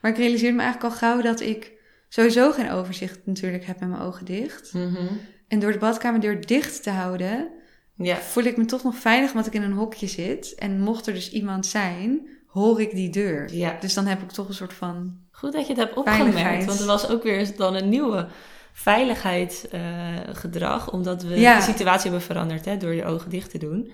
Maar 0.00 0.10
ik 0.10 0.16
realiseerde 0.16 0.56
me 0.56 0.62
eigenlijk 0.62 0.92
al 0.92 0.98
gauw 0.98 1.20
dat 1.20 1.40
ik 1.40 1.72
sowieso 2.08 2.52
geen 2.52 2.70
overzicht 2.70 3.18
natuurlijk 3.24 3.64
heb 3.64 3.80
met 3.80 3.88
mijn 3.88 4.02
ogen 4.02 4.24
dicht. 4.24 4.72
Mhm. 4.72 5.06
En 5.48 5.58
door 5.58 5.72
de 5.72 5.78
badkamerdeur 5.78 6.46
dicht 6.46 6.82
te 6.82 6.90
houden, 6.90 7.48
Ja. 7.94 8.16
voel 8.16 8.44
ik 8.44 8.56
me 8.56 8.64
toch 8.64 8.82
nog 8.82 8.96
veilig 8.96 9.30
omdat 9.30 9.46
ik 9.46 9.52
in 9.54 9.62
een 9.62 9.72
hokje 9.72 10.06
zit. 10.06 10.54
En 10.54 10.80
mocht 10.80 11.06
er 11.06 11.14
dus 11.14 11.30
iemand 11.32 11.66
zijn, 11.66 12.28
hoor 12.46 12.80
ik 12.80 12.90
die 12.90 13.10
deur. 13.10 13.54
ja. 13.54 13.76
Dus 13.80 13.94
dan 13.94 14.06
heb 14.06 14.22
ik 14.22 14.30
toch 14.30 14.48
een 14.48 14.54
soort 14.54 14.72
van. 14.72 15.18
Goed 15.30 15.52
dat 15.52 15.62
je 15.66 15.72
het 15.72 15.82
hebt 15.82 15.96
opgemerkt, 15.96 16.64
want 16.64 16.80
er 16.80 16.86
was 16.86 17.08
ook 17.08 17.22
weer 17.22 17.56
dan 17.56 17.74
een 17.74 17.88
nieuwe 17.88 18.28
veiligheidsgedrag, 18.72 20.92
omdat 20.92 21.22
we 21.22 21.40
Ja. 21.40 21.56
de 21.56 21.62
situatie 21.62 22.02
hebben 22.10 22.26
veranderd 22.26 22.64
hè, 22.64 22.76
door 22.76 22.94
je 22.94 23.04
ogen 23.04 23.30
dicht 23.30 23.50
te 23.50 23.58
doen. 23.58 23.90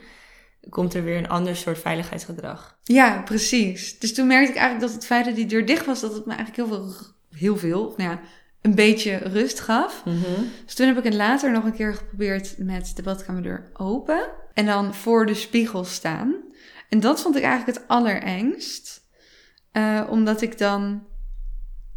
Komt 0.69 0.95
er 0.95 1.05
weer 1.05 1.17
een 1.17 1.29
ander 1.29 1.57
soort 1.57 1.79
veiligheidsgedrag. 1.79 2.79
Ja, 2.83 3.23
precies. 3.23 3.99
Dus 3.99 4.15
toen 4.15 4.27
merkte 4.27 4.51
ik 4.53 4.57
eigenlijk 4.59 4.87
dat 4.87 4.95
het 4.97 5.07
feit 5.07 5.25
dat 5.25 5.35
die 5.35 5.47
deur 5.47 5.67
dicht 5.67 5.87
was, 5.87 6.01
dat 6.01 6.15
het 6.15 6.27
me 6.27 6.33
eigenlijk 6.35 6.69
heel 6.69 6.79
veel, 6.79 6.95
heel 7.35 7.57
veel, 7.57 7.95
nou 7.97 8.11
ja, 8.11 8.21
een 8.61 8.75
beetje 8.75 9.17
rust 9.17 9.61
gaf. 9.61 10.03
Dus 10.65 10.75
toen 10.75 10.87
heb 10.87 10.99
ik 10.99 11.05
het 11.05 11.15
later 11.15 11.51
nog 11.53 11.65
een 11.65 11.73
keer 11.75 11.95
geprobeerd 11.95 12.55
met 12.59 12.93
de 12.97 13.03
badkamerdeur 13.03 13.71
open. 13.73 14.29
En 14.55 14.67
dan 14.67 14.95
voor 14.95 15.27
de 15.27 15.35
spiegel 15.35 15.85
staan. 15.85 16.35
En 16.89 17.01
dat 17.01 17.21
vond 17.21 17.37
ik 17.37 17.43
eigenlijk 17.43 17.79
het 17.79 17.89
allerengst. 17.89 19.01
Eh, 19.73 20.07
omdat 20.11 20.41
ik 20.43 20.59
dan 20.59 21.07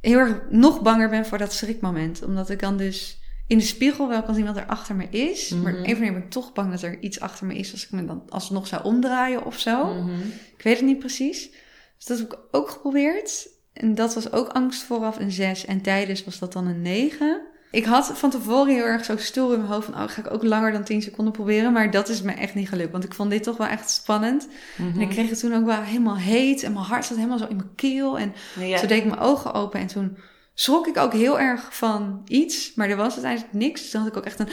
heel 0.01 0.17
erg 0.17 0.41
nog 0.49 0.81
banger 0.81 1.09
ben 1.09 1.25
voor 1.25 1.37
dat 1.37 1.53
schrikmoment. 1.53 2.23
Omdat 2.23 2.49
ik 2.49 2.59
dan 2.59 2.77
dus 2.77 3.19
in 3.47 3.57
de 3.57 3.63
spiegel 3.63 4.07
wel 4.07 4.23
kan 4.23 4.35
zien 4.35 4.45
wat 4.45 4.57
er 4.57 4.65
achter 4.65 4.95
me 4.95 5.09
is. 5.09 5.49
Maar 5.49 5.71
Mhm. 5.73 5.81
of 5.81 5.87
andere 5.87 6.11
ben 6.11 6.23
ik 6.23 6.29
toch 6.29 6.53
bang 6.53 6.71
dat 6.71 6.81
er 6.81 6.99
iets 6.99 7.19
achter 7.19 7.45
me 7.45 7.55
is 7.55 7.71
als 7.71 7.83
ik 7.85 7.91
me 7.91 8.05
dan 8.05 8.23
alsnog 8.29 8.67
zou 8.67 8.83
omdraaien 8.83 9.45
of 9.45 9.59
zo. 9.59 9.93
Mhm. 9.93 10.21
Ik 10.57 10.63
weet 10.63 10.75
het 10.77 10.85
niet 10.85 10.99
precies. 10.99 11.49
Dus 11.97 12.05
dat 12.05 12.17
heb 12.17 12.33
ik 12.33 12.39
ook 12.51 12.69
geprobeerd. 12.69 13.47
En 13.75 13.95
dat 13.95 14.13
was 14.13 14.31
ook 14.31 14.47
angst 14.47 14.83
vooraf 14.83 15.19
een 15.19 15.31
6. 15.31 15.65
En 15.65 15.81
tijdens 15.81 16.23
was 16.23 16.39
dat 16.39 16.53
dan 16.53 16.67
een 16.67 16.81
9. 16.81 17.41
Ik 17.71 17.85
had 17.85 18.11
van 18.13 18.29
tevoren 18.29 18.73
heel 18.73 18.83
erg 18.83 19.05
zo 19.05 19.17
stoer 19.17 19.53
in 19.53 19.59
mijn 19.59 19.71
hoofd 19.71 19.85
van... 19.85 19.93
oh, 19.93 20.09
ga 20.09 20.21
ik 20.21 20.33
ook 20.33 20.43
langer 20.43 20.71
dan 20.71 20.83
10 20.83 21.01
seconden 21.01 21.33
proberen. 21.33 21.73
Maar 21.73 21.91
dat 21.91 22.09
is 22.09 22.21
me 22.21 22.31
echt 22.31 22.55
niet 22.55 22.69
gelukt. 22.69 22.91
Want 22.91 23.03
ik 23.03 23.13
vond 23.13 23.29
dit 23.29 23.43
toch 23.43 23.57
wel 23.57 23.67
echt 23.67 23.89
spannend. 23.91 24.47
Mhm. 24.77 24.89
En 24.95 25.01
ik 25.01 25.09
kreeg 25.09 25.29
het 25.29 25.39
toen 25.39 25.53
ook 25.55 25.65
wel 25.65 25.81
helemaal 25.81 26.17
heet. 26.17 26.63
En 26.63 26.73
mijn 26.73 26.85
hart 26.85 27.05
zat 27.05 27.17
helemaal 27.17 27.37
zo 27.37 27.47
in 27.47 27.55
mijn 27.55 27.75
keel. 27.75 28.19
En 28.19 28.33
Ja. 28.59 28.79
toen 28.79 28.87
deed 28.87 28.97
ik 29.03 29.05
mijn 29.09 29.19
ogen 29.19 29.53
open. 29.53 29.79
En 29.79 29.87
toen 29.87 30.17
schrok 30.53 30.87
ik 30.87 30.97
ook 30.97 31.13
heel 31.13 31.39
erg 31.39 31.75
van 31.75 32.21
iets. 32.27 32.73
Maar 32.75 32.89
er 32.89 32.95
was 32.97 33.13
uiteindelijk 33.13 33.53
niks. 33.53 33.81
Dus 33.81 33.91
dan 33.91 34.01
had 34.01 34.11
ik 34.11 34.17
ook 34.17 34.25
echt 34.25 34.39
een... 34.39 34.49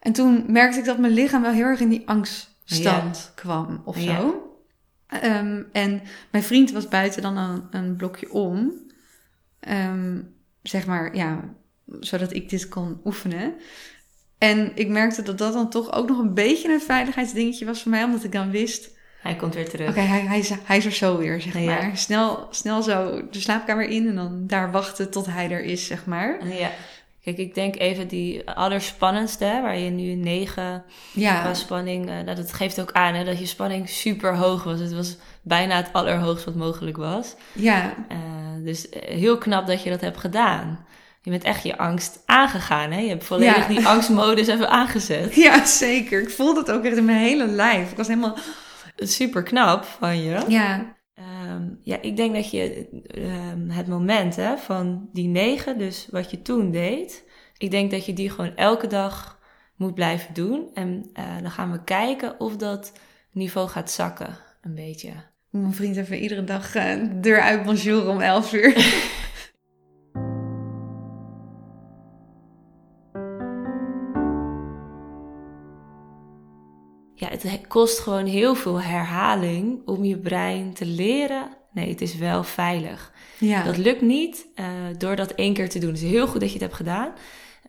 En 0.00 0.12
toen 0.12 0.44
merkte 0.46 0.78
ik 0.78 0.84
dat 0.84 0.98
mijn 0.98 1.12
lichaam 1.12 1.42
wel 1.42 1.52
heel 1.52 1.64
erg 1.64 1.80
in 1.80 1.88
die 1.88 2.08
angststand 2.08 3.32
kwam 3.34 3.82
of 3.84 3.96
zo. 3.96 4.02
Ja. 4.02 4.30
Ehm, 5.20 5.62
en 5.72 6.02
mijn 6.30 6.44
vriend 6.44 6.70
was 6.72 6.88
buiten 6.88 7.22
dan 7.22 7.36
een, 7.36 7.62
een 7.70 7.96
blokje 7.96 8.32
om. 8.32 8.72
Ehm, 9.60 10.20
zeg 10.62 10.86
maar, 10.86 11.16
ja, 11.16 11.54
zodat 12.00 12.32
ik 12.32 12.48
dit 12.48 12.68
kon 12.68 13.00
oefenen. 13.04 13.54
En 14.38 14.72
ik 14.74 14.88
merkte 14.88 15.22
dat 15.22 15.38
dat 15.38 15.52
dan 15.52 15.70
toch 15.70 15.92
ook 15.92 16.08
nog 16.08 16.18
een 16.18 16.34
beetje 16.34 16.72
een 16.72 16.80
veiligheidsdingetje 16.80 17.64
was 17.64 17.82
voor 17.82 17.90
mij. 17.90 18.04
Omdat 18.04 18.24
ik 18.24 18.32
dan 18.32 18.50
wist, 18.50 18.90
Hij 19.20 19.36
komt 19.36 19.54
weer 19.54 19.68
terug. 19.68 19.88
oké, 19.88 20.00
hij, 20.00 20.20
hij, 20.20 20.38
is, 20.38 20.50
hij 20.64 20.76
is 20.76 20.84
er 20.84 20.92
zo 20.92 21.18
weer, 21.18 21.40
zeg 21.40 21.58
Ja. 21.58 21.64
maar. 21.64 21.96
Snel, 21.96 22.46
snel 22.50 22.82
zo 22.82 23.28
de 23.30 23.40
slaapkamer 23.40 23.84
in 23.88 24.08
en 24.08 24.14
dan 24.14 24.46
daar 24.46 24.70
wachten 24.70 25.10
tot 25.10 25.26
hij 25.26 25.50
er 25.50 25.62
is, 25.64 25.86
zeg 25.86 26.06
maar. 26.06 26.48
Ja. 26.48 26.70
Kijk, 27.22 27.38
ik 27.38 27.54
denk 27.54 27.76
even 27.78 28.08
die 28.08 28.50
allerspannendste, 28.50 29.44
hè, 29.44 29.62
waar 29.62 29.78
je 29.78 29.90
nu 29.90 30.14
9 30.14 30.84
Ja, 31.12 31.54
spanning... 31.54 32.04
nou, 32.04 32.24
dat 32.24 32.52
geeft 32.52 32.80
ook 32.80 32.92
aan 32.92 33.14
hè, 33.14 33.24
dat 33.24 33.38
je 33.38 33.46
spanning 33.46 33.88
super 33.88 34.36
hoog 34.36 34.62
was. 34.64 34.80
Het 34.80 34.94
was 34.94 35.16
bijna 35.42 35.76
het 35.76 35.92
allerhoogst 35.92 36.44
wat 36.44 36.54
mogelijk 36.54 36.96
was. 36.96 37.34
ja, 37.52 37.94
Eh, 38.08 38.18
dus 38.64 38.88
eh, 38.88 39.16
heel 39.16 39.38
knap 39.38 39.66
dat 39.66 39.82
je 39.82 39.90
dat 39.90 40.00
hebt 40.00 40.18
gedaan. 40.18 40.86
Je 41.20 41.30
bent 41.30 41.42
echt 41.44 41.62
je 41.62 41.78
angst 41.78 42.22
aangegaan, 42.26 42.90
hè? 42.90 42.98
Je 43.00 43.08
hebt 43.08 43.24
volledig 43.24 43.56
Ja. 43.56 43.74
die 43.74 43.86
angstmodus 43.86 44.46
even 44.46 44.68
aangezet. 44.70 45.34
ja, 45.46 45.64
zeker. 45.64 46.20
Ik 46.22 46.30
voelde 46.30 46.60
het 46.60 46.70
ook 46.70 46.84
echt 46.84 46.96
in 46.96 47.04
mijn 47.04 47.18
hele 47.18 47.46
lijf. 47.46 47.90
Ik 47.90 47.96
was 47.96 48.08
helemaal, 48.08 48.36
Super 48.96 49.42
knap 49.42 49.84
van 49.84 50.22
je. 50.22 50.40
ja, 50.48 50.94
Ehm, 51.14 51.68
ja, 51.82 52.00
ik 52.00 52.16
denk 52.16 52.34
dat 52.34 52.50
je 52.50 52.88
ehm, 53.06 53.68
het 53.68 53.86
moment 53.86 54.36
hè, 54.36 54.56
van 54.56 55.08
die 55.12 55.28
negen, 55.28 55.78
dus 55.78 56.08
wat 56.10 56.30
je 56.30 56.42
toen 56.42 56.70
deed, 56.70 57.24
ik 57.58 57.70
denk 57.70 57.90
dat 57.90 58.06
je 58.06 58.12
die 58.12 58.30
gewoon 58.30 58.56
elke 58.56 58.86
dag 58.86 59.40
moet 59.76 59.94
blijven 59.94 60.34
doen. 60.34 60.70
En 60.74 61.10
uh, 61.14 61.42
dan 61.42 61.50
gaan 61.50 61.72
we 61.72 61.84
kijken 61.84 62.40
of 62.40 62.56
dat 62.56 62.92
niveau 63.32 63.68
gaat 63.68 63.90
zakken, 63.90 64.38
een 64.60 64.74
beetje. 64.74 65.12
Mijn 65.50 65.74
vriend 65.74 65.96
even 65.96 66.18
iedere 66.18 66.44
dag 66.44 66.76
uh, 66.76 66.94
de 66.94 67.20
deur 67.20 67.40
uit 67.40 67.62
bonjour 67.62 68.08
om 68.08 68.20
11 68.20 68.52
uur. 68.52 68.74
het 77.42 77.66
kost 77.66 77.98
gewoon 77.98 78.26
heel 78.26 78.54
veel 78.54 78.80
herhaling 78.80 79.86
om 79.86 80.04
je 80.04 80.18
brein 80.18 80.72
te 80.74 80.86
leren. 80.86 81.48
Nee, 81.72 81.88
het 81.88 82.00
is 82.00 82.16
wel 82.16 82.44
veilig. 82.44 83.12
Ja. 83.38 83.62
Dat 83.62 83.76
lukt 83.76 84.00
niet 84.00 84.46
uh, 84.56 84.66
door 84.98 85.16
dat 85.16 85.30
één 85.30 85.54
keer 85.54 85.68
te 85.68 85.78
doen. 85.78 85.92
Het 85.92 86.02
is 86.02 86.10
heel 86.10 86.26
goed 86.26 86.40
dat 86.40 86.48
je 86.48 86.54
het 86.54 86.62
hebt 86.62 86.74
gedaan. 86.74 87.12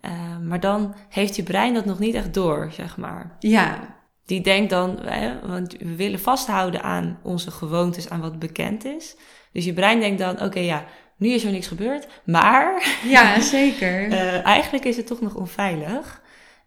Uh, 0.02 0.12
maar 0.48 0.60
dan 0.60 0.96
heeft 1.10 1.36
je 1.36 1.44
brein 1.44 1.74
dat 1.74 1.86
nog 1.86 2.00
niet 2.00 2.16
echt 2.16 2.34
door, 2.34 2.70
zeg 2.72 2.98
maar. 2.98 3.36
Ja. 3.40 3.98
Die 4.26 4.42
denkt 4.42 4.70
dan, 4.70 5.00
hè, 5.02 5.48
want 5.48 5.76
we 5.80 5.96
willen 5.96 6.20
vasthouden 6.20 6.84
aan 6.84 7.20
onze 7.24 7.52
gewoontes, 7.52 8.10
aan 8.10 8.22
wat 8.22 8.40
bekend 8.40 8.86
is. 8.86 9.16
Dus 9.52 9.66
je 9.66 9.74
brein 9.74 10.00
denkt 10.00 10.20
dan, 10.20 10.42
oké, 10.42 10.60
ja, 10.60 10.86
nu 11.18 11.30
is 11.30 11.44
er 11.44 11.52
niks 11.52 11.68
gebeurd, 11.68 12.08
maar... 12.26 12.98
Ja, 13.08 13.40
zeker. 13.58 14.08
uh, 14.08 14.46
eigenlijk 14.46 14.86
is 14.86 14.98
het 14.98 15.08
toch 15.08 15.22
nog 15.22 15.36
onveilig. 15.36 16.22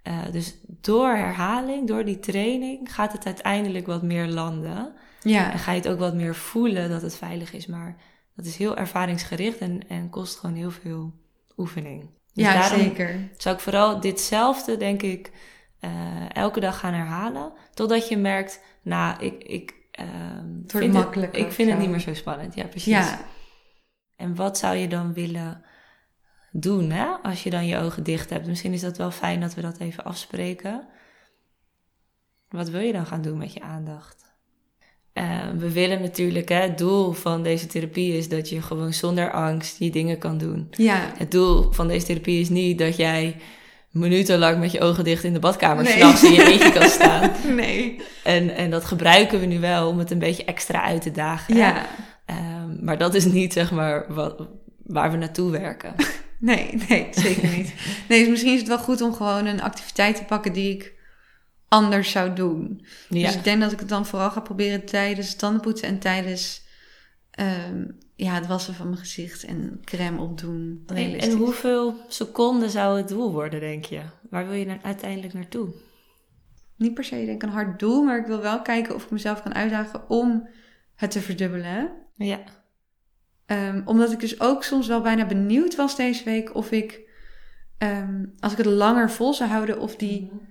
Uh, 0.08 0.32
dus 0.32 0.56
door 0.80 1.08
herhaling, 1.08 1.86
door 1.86 2.04
die 2.04 2.18
training, 2.18 2.94
gaat 2.94 3.12
het 3.12 3.26
uiteindelijk 3.26 3.86
wat 3.86 4.02
meer 4.02 4.26
landen. 4.26 4.92
Ja. 5.20 5.52
En 5.52 5.58
ga 5.58 5.72
je 5.72 5.78
het 5.78 5.88
ook 5.88 5.98
wat 5.98 6.14
meer 6.14 6.34
voelen 6.34 6.90
dat 6.90 7.02
het 7.02 7.16
veilig 7.16 7.52
is. 7.52 7.66
Maar 7.66 7.96
dat 8.34 8.46
is 8.46 8.56
heel 8.56 8.76
ervaringsgericht 8.76 9.58
en, 9.58 9.88
en 9.88 10.10
kost 10.10 10.38
gewoon 10.38 10.56
heel 10.56 10.70
veel 10.70 11.12
oefening. 11.56 12.00
Dus 12.32 12.44
ja, 12.44 12.68
zeker. 12.68 13.28
Zou 13.36 13.54
ik 13.54 13.60
vooral 13.60 14.00
ditzelfde, 14.00 14.76
denk 14.76 15.02
ik, 15.02 15.32
uh, 15.80 15.90
elke 16.36 16.60
dag 16.60 16.78
gaan 16.78 16.94
herhalen. 16.94 17.52
Totdat 17.74 18.08
je 18.08 18.16
merkt, 18.16 18.60
nou, 18.82 19.24
ik, 19.24 19.44
ik, 19.44 19.74
uh, 20.00 20.06
het 20.62 20.72
vind, 20.72 20.94
het, 20.94 21.36
ik 21.36 21.52
vind 21.52 21.70
het 21.70 21.78
niet 21.78 21.90
meer 21.90 22.00
zo 22.00 22.14
spannend. 22.14 22.54
Ja, 22.54 22.64
precies. 22.64 22.92
Ja. 22.92 23.20
En 24.16 24.34
wat 24.34 24.58
zou 24.58 24.76
je 24.76 24.88
dan 24.88 25.12
willen 25.12 25.64
doen, 26.60 26.90
hè? 26.90 27.06
Als 27.22 27.42
je 27.42 27.50
dan 27.50 27.66
je 27.66 27.78
ogen 27.78 28.02
dicht 28.02 28.30
hebt. 28.30 28.46
Misschien 28.46 28.72
is 28.72 28.80
dat 28.80 28.96
wel 28.96 29.10
fijn 29.10 29.40
dat 29.40 29.54
we 29.54 29.60
dat 29.60 29.78
even 29.78 30.04
afspreken. 30.04 30.86
Wat 32.48 32.68
wil 32.68 32.80
je 32.80 32.92
dan 32.92 33.06
gaan 33.06 33.22
doen 33.22 33.38
met 33.38 33.52
je 33.52 33.62
aandacht? 33.62 34.24
Uh, 35.14 35.24
we 35.58 35.72
willen 35.72 36.00
natuurlijk, 36.00 36.48
hè, 36.48 36.60
het 36.60 36.78
doel 36.78 37.12
van 37.12 37.42
deze 37.42 37.66
therapie 37.66 38.16
is 38.16 38.28
dat 38.28 38.48
je 38.48 38.62
gewoon 38.62 38.92
zonder 38.92 39.30
angst 39.30 39.78
die 39.78 39.90
dingen 39.90 40.18
kan 40.18 40.38
doen. 40.38 40.68
Ja. 40.70 41.12
Het 41.18 41.30
doel 41.30 41.72
van 41.72 41.88
deze 41.88 42.06
therapie 42.06 42.40
is 42.40 42.48
niet 42.48 42.78
dat 42.78 42.96
jij 42.96 43.36
minutenlang 43.90 44.58
met 44.58 44.72
je 44.72 44.80
ogen 44.80 45.04
dicht 45.04 45.24
in 45.24 45.32
de 45.32 45.38
badkamer 45.38 45.84
nee. 45.84 45.92
s'nachts 45.92 46.22
in 46.22 46.32
je 46.32 46.44
eentje 46.44 46.72
kan 46.72 46.88
staan. 46.98 47.30
Nee. 47.54 48.00
En, 48.24 48.50
en 48.50 48.70
dat 48.70 48.84
gebruiken 48.84 49.40
we 49.40 49.46
nu 49.46 49.60
wel 49.60 49.88
om 49.88 49.98
het 49.98 50.10
een 50.10 50.18
beetje 50.18 50.44
extra 50.44 50.82
uit 50.82 51.02
te 51.02 51.10
dagen. 51.10 51.56
Ja. 51.56 51.86
Um, 52.26 52.78
maar 52.82 52.98
dat 52.98 53.14
is 53.14 53.24
niet, 53.24 53.52
zeg 53.52 53.70
maar, 53.70 54.14
wat, 54.14 54.48
waar 54.82 55.10
we 55.10 55.16
naartoe 55.16 55.50
werken. 55.50 55.94
Nee, 56.38 56.82
nee, 56.88 57.08
zeker 57.10 57.56
niet. 57.56 57.74
Nee, 58.08 58.20
dus 58.20 58.28
misschien 58.28 58.52
is 58.52 58.58
het 58.58 58.68
wel 58.68 58.78
goed 58.78 59.00
om 59.00 59.12
gewoon 59.12 59.46
een 59.46 59.62
activiteit 59.62 60.16
te 60.16 60.24
pakken 60.24 60.52
die 60.52 60.74
ik 60.74 60.94
anders 61.68 62.10
zou 62.10 62.32
doen. 62.32 62.86
Ja. 63.08 63.26
Dus 63.26 63.36
ik 63.36 63.44
denk 63.44 63.60
dat 63.60 63.72
ik 63.72 63.78
het 63.78 63.88
dan 63.88 64.06
vooral 64.06 64.30
ga 64.30 64.40
proberen 64.40 64.84
tijdens 64.84 65.36
tandenpoetsen 65.36 65.88
en 65.88 65.98
tijdens 65.98 66.64
um, 67.40 67.98
ja, 68.14 68.34
het 68.34 68.46
wassen 68.46 68.74
van 68.74 68.86
mijn 68.86 68.98
gezicht 68.98 69.44
en 69.44 69.80
crème 69.84 70.20
opdoen. 70.20 70.82
En, 70.86 71.18
en, 71.18 71.32
hoeveel 71.32 71.94
seconden 72.08 72.70
zou 72.70 72.96
het 72.96 73.08
doel 73.08 73.32
worden, 73.32 73.60
denk 73.60 73.84
je? 73.84 74.02
Waar 74.30 74.48
wil 74.48 74.56
je 74.56 74.66
naar, 74.66 74.80
uiteindelijk 74.82 75.32
naartoe? 75.32 75.74
Niet 76.76 76.94
per 76.94 77.04
se, 77.04 77.14
denk 77.14 77.28
ik, 77.28 77.42
een 77.42 77.54
hard 77.54 77.78
doel, 77.78 78.02
maar 78.02 78.18
ik 78.18 78.26
wil 78.26 78.40
wel 78.40 78.62
kijken 78.62 78.94
of 78.94 79.04
ik 79.04 79.10
mezelf 79.10 79.42
kan 79.42 79.54
uitdagen 79.54 80.10
om 80.10 80.48
het 80.94 81.10
te 81.10 81.20
verdubbelen. 81.20 81.92
Ja. 82.14 82.40
Um, 83.46 83.82
omdat 83.84 84.12
ik 84.12 84.20
dus 84.20 84.40
ook 84.40 84.64
soms 84.64 84.86
wel 84.86 85.00
bijna 85.00 85.26
benieuwd 85.26 85.76
was 85.76 85.96
deze 85.96 86.24
week 86.24 86.54
of 86.54 86.70
ik, 86.70 87.00
um, 87.78 88.34
als 88.40 88.52
ik 88.52 88.58
het 88.58 88.66
langer 88.66 89.10
vol 89.10 89.34
zou 89.34 89.50
houden, 89.50 89.80
of 89.80 89.96
die, 89.96 90.24
mhm. 90.24 90.44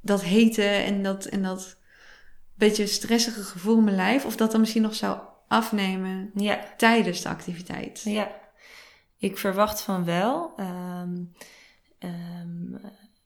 dat 0.00 0.22
hete 0.22 0.62
en 0.62 1.02
dat, 1.02 1.24
en 1.24 1.42
dat 1.42 1.76
beetje 2.54 2.86
stressige 2.86 3.42
gevoel 3.42 3.76
in 3.76 3.84
mijn 3.84 3.96
lijf, 3.96 4.24
of 4.24 4.36
dat 4.36 4.50
dan 4.50 4.60
misschien 4.60 4.82
nog 4.82 4.94
zou 4.94 5.20
afnemen 5.48 6.30
ja. 6.34 6.58
tijdens 6.76 7.22
de 7.22 7.28
activiteit. 7.28 8.02
Ja, 8.04 8.30
ik 9.18 9.38
verwacht 9.38 9.80
van 9.80 10.04
wel. 10.04 10.54
Um, 10.56 11.34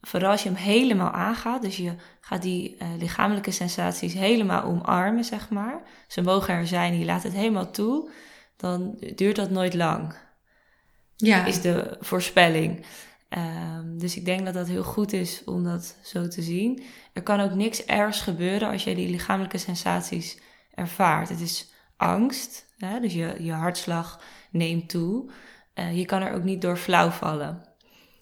vooral 0.00 0.30
als 0.30 0.42
je 0.42 0.48
hem 0.48 0.58
helemaal 0.58 1.10
aangaat, 1.10 1.62
dus 1.62 1.76
je 1.76 1.94
gaat 2.20 2.42
die 2.42 2.76
uh, 2.78 2.88
lichamelijke 2.98 3.50
sensaties 3.50 4.14
helemaal 4.14 4.62
omarmen, 4.62 5.24
zeg 5.24 5.50
maar. 5.50 5.82
Ze 6.08 6.22
mogen 6.22 6.54
er 6.54 6.66
zijn, 6.66 6.98
je 6.98 7.04
laat 7.04 7.22
het 7.22 7.32
helemaal 7.32 7.70
toe 7.70 8.10
dan 8.64 8.96
duurt 9.14 9.36
dat 9.36 9.50
nooit 9.50 9.74
lang. 9.74 10.14
Ja. 11.16 11.44
Is 11.44 11.60
de 11.60 11.96
voorspelling. 12.00 12.84
Um, 13.28 13.98
dus 13.98 14.16
ik 14.16 14.24
denk 14.24 14.44
dat 14.44 14.54
dat 14.54 14.68
heel 14.68 14.84
goed 14.84 15.12
is 15.12 15.42
om 15.44 15.64
dat 15.64 15.96
zo 16.02 16.28
te 16.28 16.42
zien. 16.42 16.82
Er 17.12 17.22
kan 17.22 17.40
ook 17.40 17.54
niks 17.54 17.84
ergs 17.84 18.20
gebeuren 18.20 18.70
als 18.70 18.84
jij 18.84 18.94
die 18.94 19.08
lichamelijke 19.08 19.58
sensaties 19.58 20.38
ervaart. 20.74 21.28
Het 21.28 21.40
is 21.40 21.72
angst, 21.96 22.66
hè? 22.78 23.00
dus 23.00 23.12
je, 23.12 23.36
je 23.38 23.52
hartslag 23.52 24.20
neemt 24.50 24.88
toe. 24.88 25.30
Uh, 25.74 25.96
je 25.96 26.04
kan 26.04 26.22
er 26.22 26.32
ook 26.32 26.42
niet 26.44 26.62
door 26.62 26.76
flauw 26.76 27.10
vallen. 27.10 27.62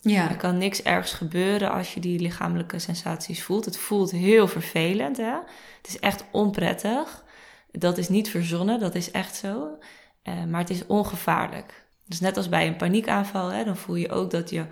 Ja. 0.00 0.30
Er 0.30 0.36
kan 0.36 0.58
niks 0.58 0.82
ergs 0.82 1.12
gebeuren 1.12 1.70
als 1.70 1.94
je 1.94 2.00
die 2.00 2.20
lichamelijke 2.20 2.78
sensaties 2.78 3.42
voelt. 3.42 3.64
Het 3.64 3.76
voelt 3.76 4.10
heel 4.10 4.48
vervelend. 4.48 5.16
Hè? 5.16 5.34
Het 5.76 5.88
is 5.88 5.98
echt 5.98 6.24
onprettig. 6.30 7.24
Dat 7.70 7.98
is 7.98 8.08
niet 8.08 8.30
verzonnen, 8.30 8.80
dat 8.80 8.94
is 8.94 9.10
echt 9.10 9.36
zo. 9.36 9.78
Uh, 10.28 10.44
maar 10.44 10.60
het 10.60 10.70
is 10.70 10.86
ongevaarlijk. 10.86 11.84
Dus 12.06 12.20
net 12.20 12.36
als 12.36 12.48
bij 12.48 12.66
een 12.66 12.76
paniekaanval, 12.76 13.48
hè, 13.48 13.64
dan 13.64 13.76
voel 13.76 13.94
je 13.94 14.10
ook 14.10 14.30
dat 14.30 14.50
je 14.50 14.64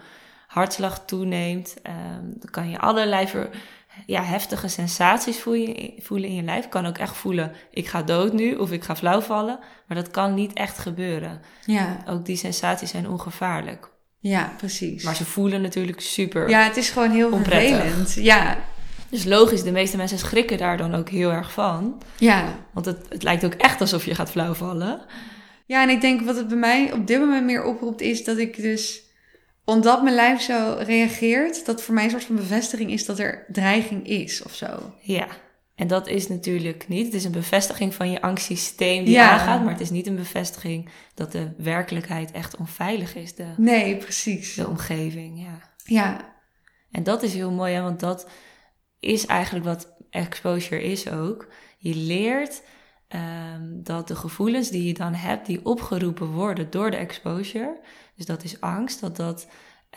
hartslag 0.47 1.05
toeneemt. 1.05 1.77
Um, 1.87 2.35
dan 2.39 2.51
kan 2.51 2.71
je 2.71 2.79
allerlei 2.79 3.29
ver, 3.29 3.51
ja, 4.07 4.23
heftige 4.23 4.69
sensaties 4.69 5.39
voelen, 5.39 6.29
in 6.29 6.35
je 6.35 6.43
lijf. 6.43 6.69
kan 6.69 6.87
ook 6.87 6.99
echt 6.99 7.17
voelen, 7.17 7.53
ik 7.71 7.87
ga 7.87 8.03
dood 8.03 8.33
nu 8.33 8.55
of 8.55 8.73
ik 8.73 8.85
ga 8.85 8.97
flauw 8.97 9.21
vallen. 9.21 9.59
Maar 9.87 9.97
dat 9.97 10.11
kan 10.11 10.35
niet 10.35 10.53
echt 10.53 10.79
gebeuren. 10.79 11.41
Ja. 11.65 11.97
Ook 12.07 12.25
die 12.25 12.37
sensaties 12.37 12.91
zijn 12.91 13.09
ongevaarlijk. 13.09 13.91
Ja, 14.19 14.53
precies. 14.57 15.05
Maar 15.05 15.17
ze 15.17 15.25
voelen 15.25 15.63
natuurlijk 15.63 16.01
super 16.01 16.49
Ja, 16.49 16.63
het 16.63 16.77
is 16.77 16.91
gewoon 16.91 17.11
heel 17.11 17.37
vervelend. 17.37 18.15
Ja. 18.15 18.59
Dus 19.09 19.25
logisch, 19.25 19.63
de 19.63 19.73
meeste 19.73 19.97
mensen 19.97 20.19
schrikken 20.19 20.59
daar 20.59 20.77
dan 20.77 20.95
ook 20.95 21.09
heel 21.09 21.31
erg 21.31 21.53
van. 21.53 22.03
Ja. 22.17 22.45
Want 22.73 22.87
het, 22.87 23.07
het 23.09 23.23
lijkt 23.23 23.45
ook 23.45 23.55
echt 23.55 23.81
alsof 23.81 24.05
je 24.05 24.15
gaat 24.15 24.31
flauwvallen. 24.31 25.01
Ja, 25.71 25.83
en 25.83 25.89
ik 25.89 26.01
denk 26.01 26.21
wat 26.21 26.37
het 26.37 26.49
bij 26.49 26.57
mij 26.57 26.93
op 26.93 27.07
dit 27.07 27.19
moment 27.19 27.45
meer 27.45 27.65
oproept 27.65 28.01
is 28.01 28.25
dat 28.25 28.39
ik 28.39 28.57
dus, 28.57 29.03
omdat 29.65 30.03
mijn 30.03 30.15
lijf 30.15 30.41
zo 30.41 30.77
reageert, 30.79 31.67
dat 31.67 31.83
voor 31.83 31.95
mij 31.95 32.05
een 32.05 32.11
soort 32.11 32.25
van 32.25 32.37
bevestiging 32.37 32.91
is 32.91 33.05
dat 33.05 33.19
er 33.19 33.45
dreiging 33.49 34.07
is 34.07 34.43
of 34.43 34.55
zo. 34.55 34.95
Ja, 35.01 35.27
en 35.75 35.87
dat 35.87 36.07
is 36.07 36.29
natuurlijk 36.29 36.89
niet. 36.89 37.05
Het 37.05 37.15
is 37.15 37.25
een 37.25 37.33
bevestiging 37.33 37.95
van 37.95 38.11
je 38.11 38.23
angstsysteem 38.23 39.05
die 39.05 39.15
ja. 39.15 39.31
aangaat, 39.31 39.63
maar 39.63 39.73
het 39.73 39.81
is 39.81 39.91
niet 39.91 40.07
een 40.07 40.17
bevestiging 40.17 40.89
dat 41.15 41.33
de 41.33 41.53
werkelijkheid 41.57 42.31
echt 42.31 42.57
onveilig 42.57 43.15
is. 43.15 43.35
De, 43.35 43.47
nee, 43.57 43.97
precies. 43.97 44.55
De 44.55 44.69
omgeving, 44.69 45.41
ja. 45.43 45.59
Ja. 45.85 46.35
En 46.91 47.03
dat 47.03 47.23
is 47.23 47.35
heel 47.35 47.51
mooi, 47.51 47.75
hè, 47.75 47.83
want 47.83 48.01
dat 48.01 48.29
is 49.01 49.27
eigenlijk 49.27 49.65
wat 49.65 49.97
exposure 50.11 50.83
is 50.83 51.11
ook. 51.11 51.49
Je 51.79 51.95
leert 51.95 52.63
Um, 53.15 53.83
dat 53.83 54.09
de 54.09 54.17
gevoelens 54.17 54.71
die 54.71 54.85
je 54.85 54.95
dan 54.95 55.15
hebt, 55.15 55.47
die 55.47 55.65
opgeroepen 55.65 56.27
worden 56.27 56.71
door 56.71 56.91
de 56.91 56.97
exposure, 56.97 57.81
dus 58.17 58.27
dat 58.27 58.45
is 58.45 58.61
angst, 58.61 59.01
dat 59.01 59.17
dat 59.17 59.49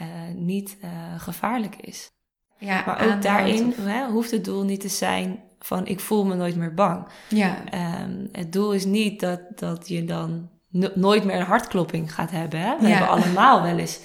uh, 0.02 0.08
niet 0.36 0.78
uh, 0.84 0.90
gevaarlijk 1.18 1.76
is. 1.76 2.12
Ja, 2.58 2.84
maar 2.86 3.14
ook 3.14 3.22
daarin 3.22 3.74
hè, 3.82 4.06
hoeft 4.06 4.32
het 4.32 4.46
doel 4.46 4.64
niet 4.64 4.80
te 4.80 4.88
zijn 4.88 5.44
van 5.60 5.88
ik 5.88 6.00
voel 6.00 6.26
me 6.26 6.36
nooit 6.36 6.56
meer 6.56 6.74
bang. 6.74 7.08
Ja. 7.30 7.58
Um, 8.02 8.30
het 8.32 8.54
doel 8.54 8.74
is 8.74 8.86
niet 8.86 9.20
dat, 9.20 9.42
dat 9.56 9.88
je 9.88 10.06
dan 10.06 10.50
no 10.70 10.90
nooit 10.96 11.24
meer 11.24 11.36
een 11.36 11.46
hartklopping 11.46 12.14
gaat 12.14 12.32
hebben. 12.32 12.60
Hè? 12.60 12.78
We 12.78 12.88
ja. 12.88 12.90
hebben 12.90 13.10
allemaal 13.10 13.62
wel 13.62 13.78
eens 13.78 14.00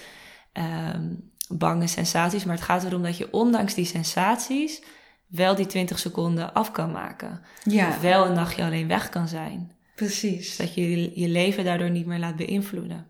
um, 0.53 1.33
bange 1.49 1.87
sensaties, 1.87 2.45
maar 2.45 2.55
het 2.55 2.65
gaat 2.65 2.85
erom 2.85 3.03
dat 3.03 3.17
je 3.17 3.33
ondanks 3.33 3.75
die 3.75 3.85
sensaties 3.85 4.83
wel 5.29 5.55
die 5.55 5.67
20 5.67 5.99
seconden 5.99 6.55
af 6.55 6.71
kan 6.71 6.93
maken. 6.93 7.41
Ja. 7.65 7.89
Of 7.89 8.01
wel 8.01 8.27
een 8.27 8.35
nachtje 8.35 8.65
alleen 8.65 8.89
weg 8.89 9.09
kan 9.09 9.29
zijn. 9.29 9.73
Precies. 9.95 10.57
Dat 10.57 10.75
je 10.75 11.11
je 11.21 11.29
leven 11.29 11.65
daardoor 11.65 11.91
niet 11.91 12.07
meer 12.07 12.19
laat 12.19 12.37
beïnvloeden. 12.37 13.07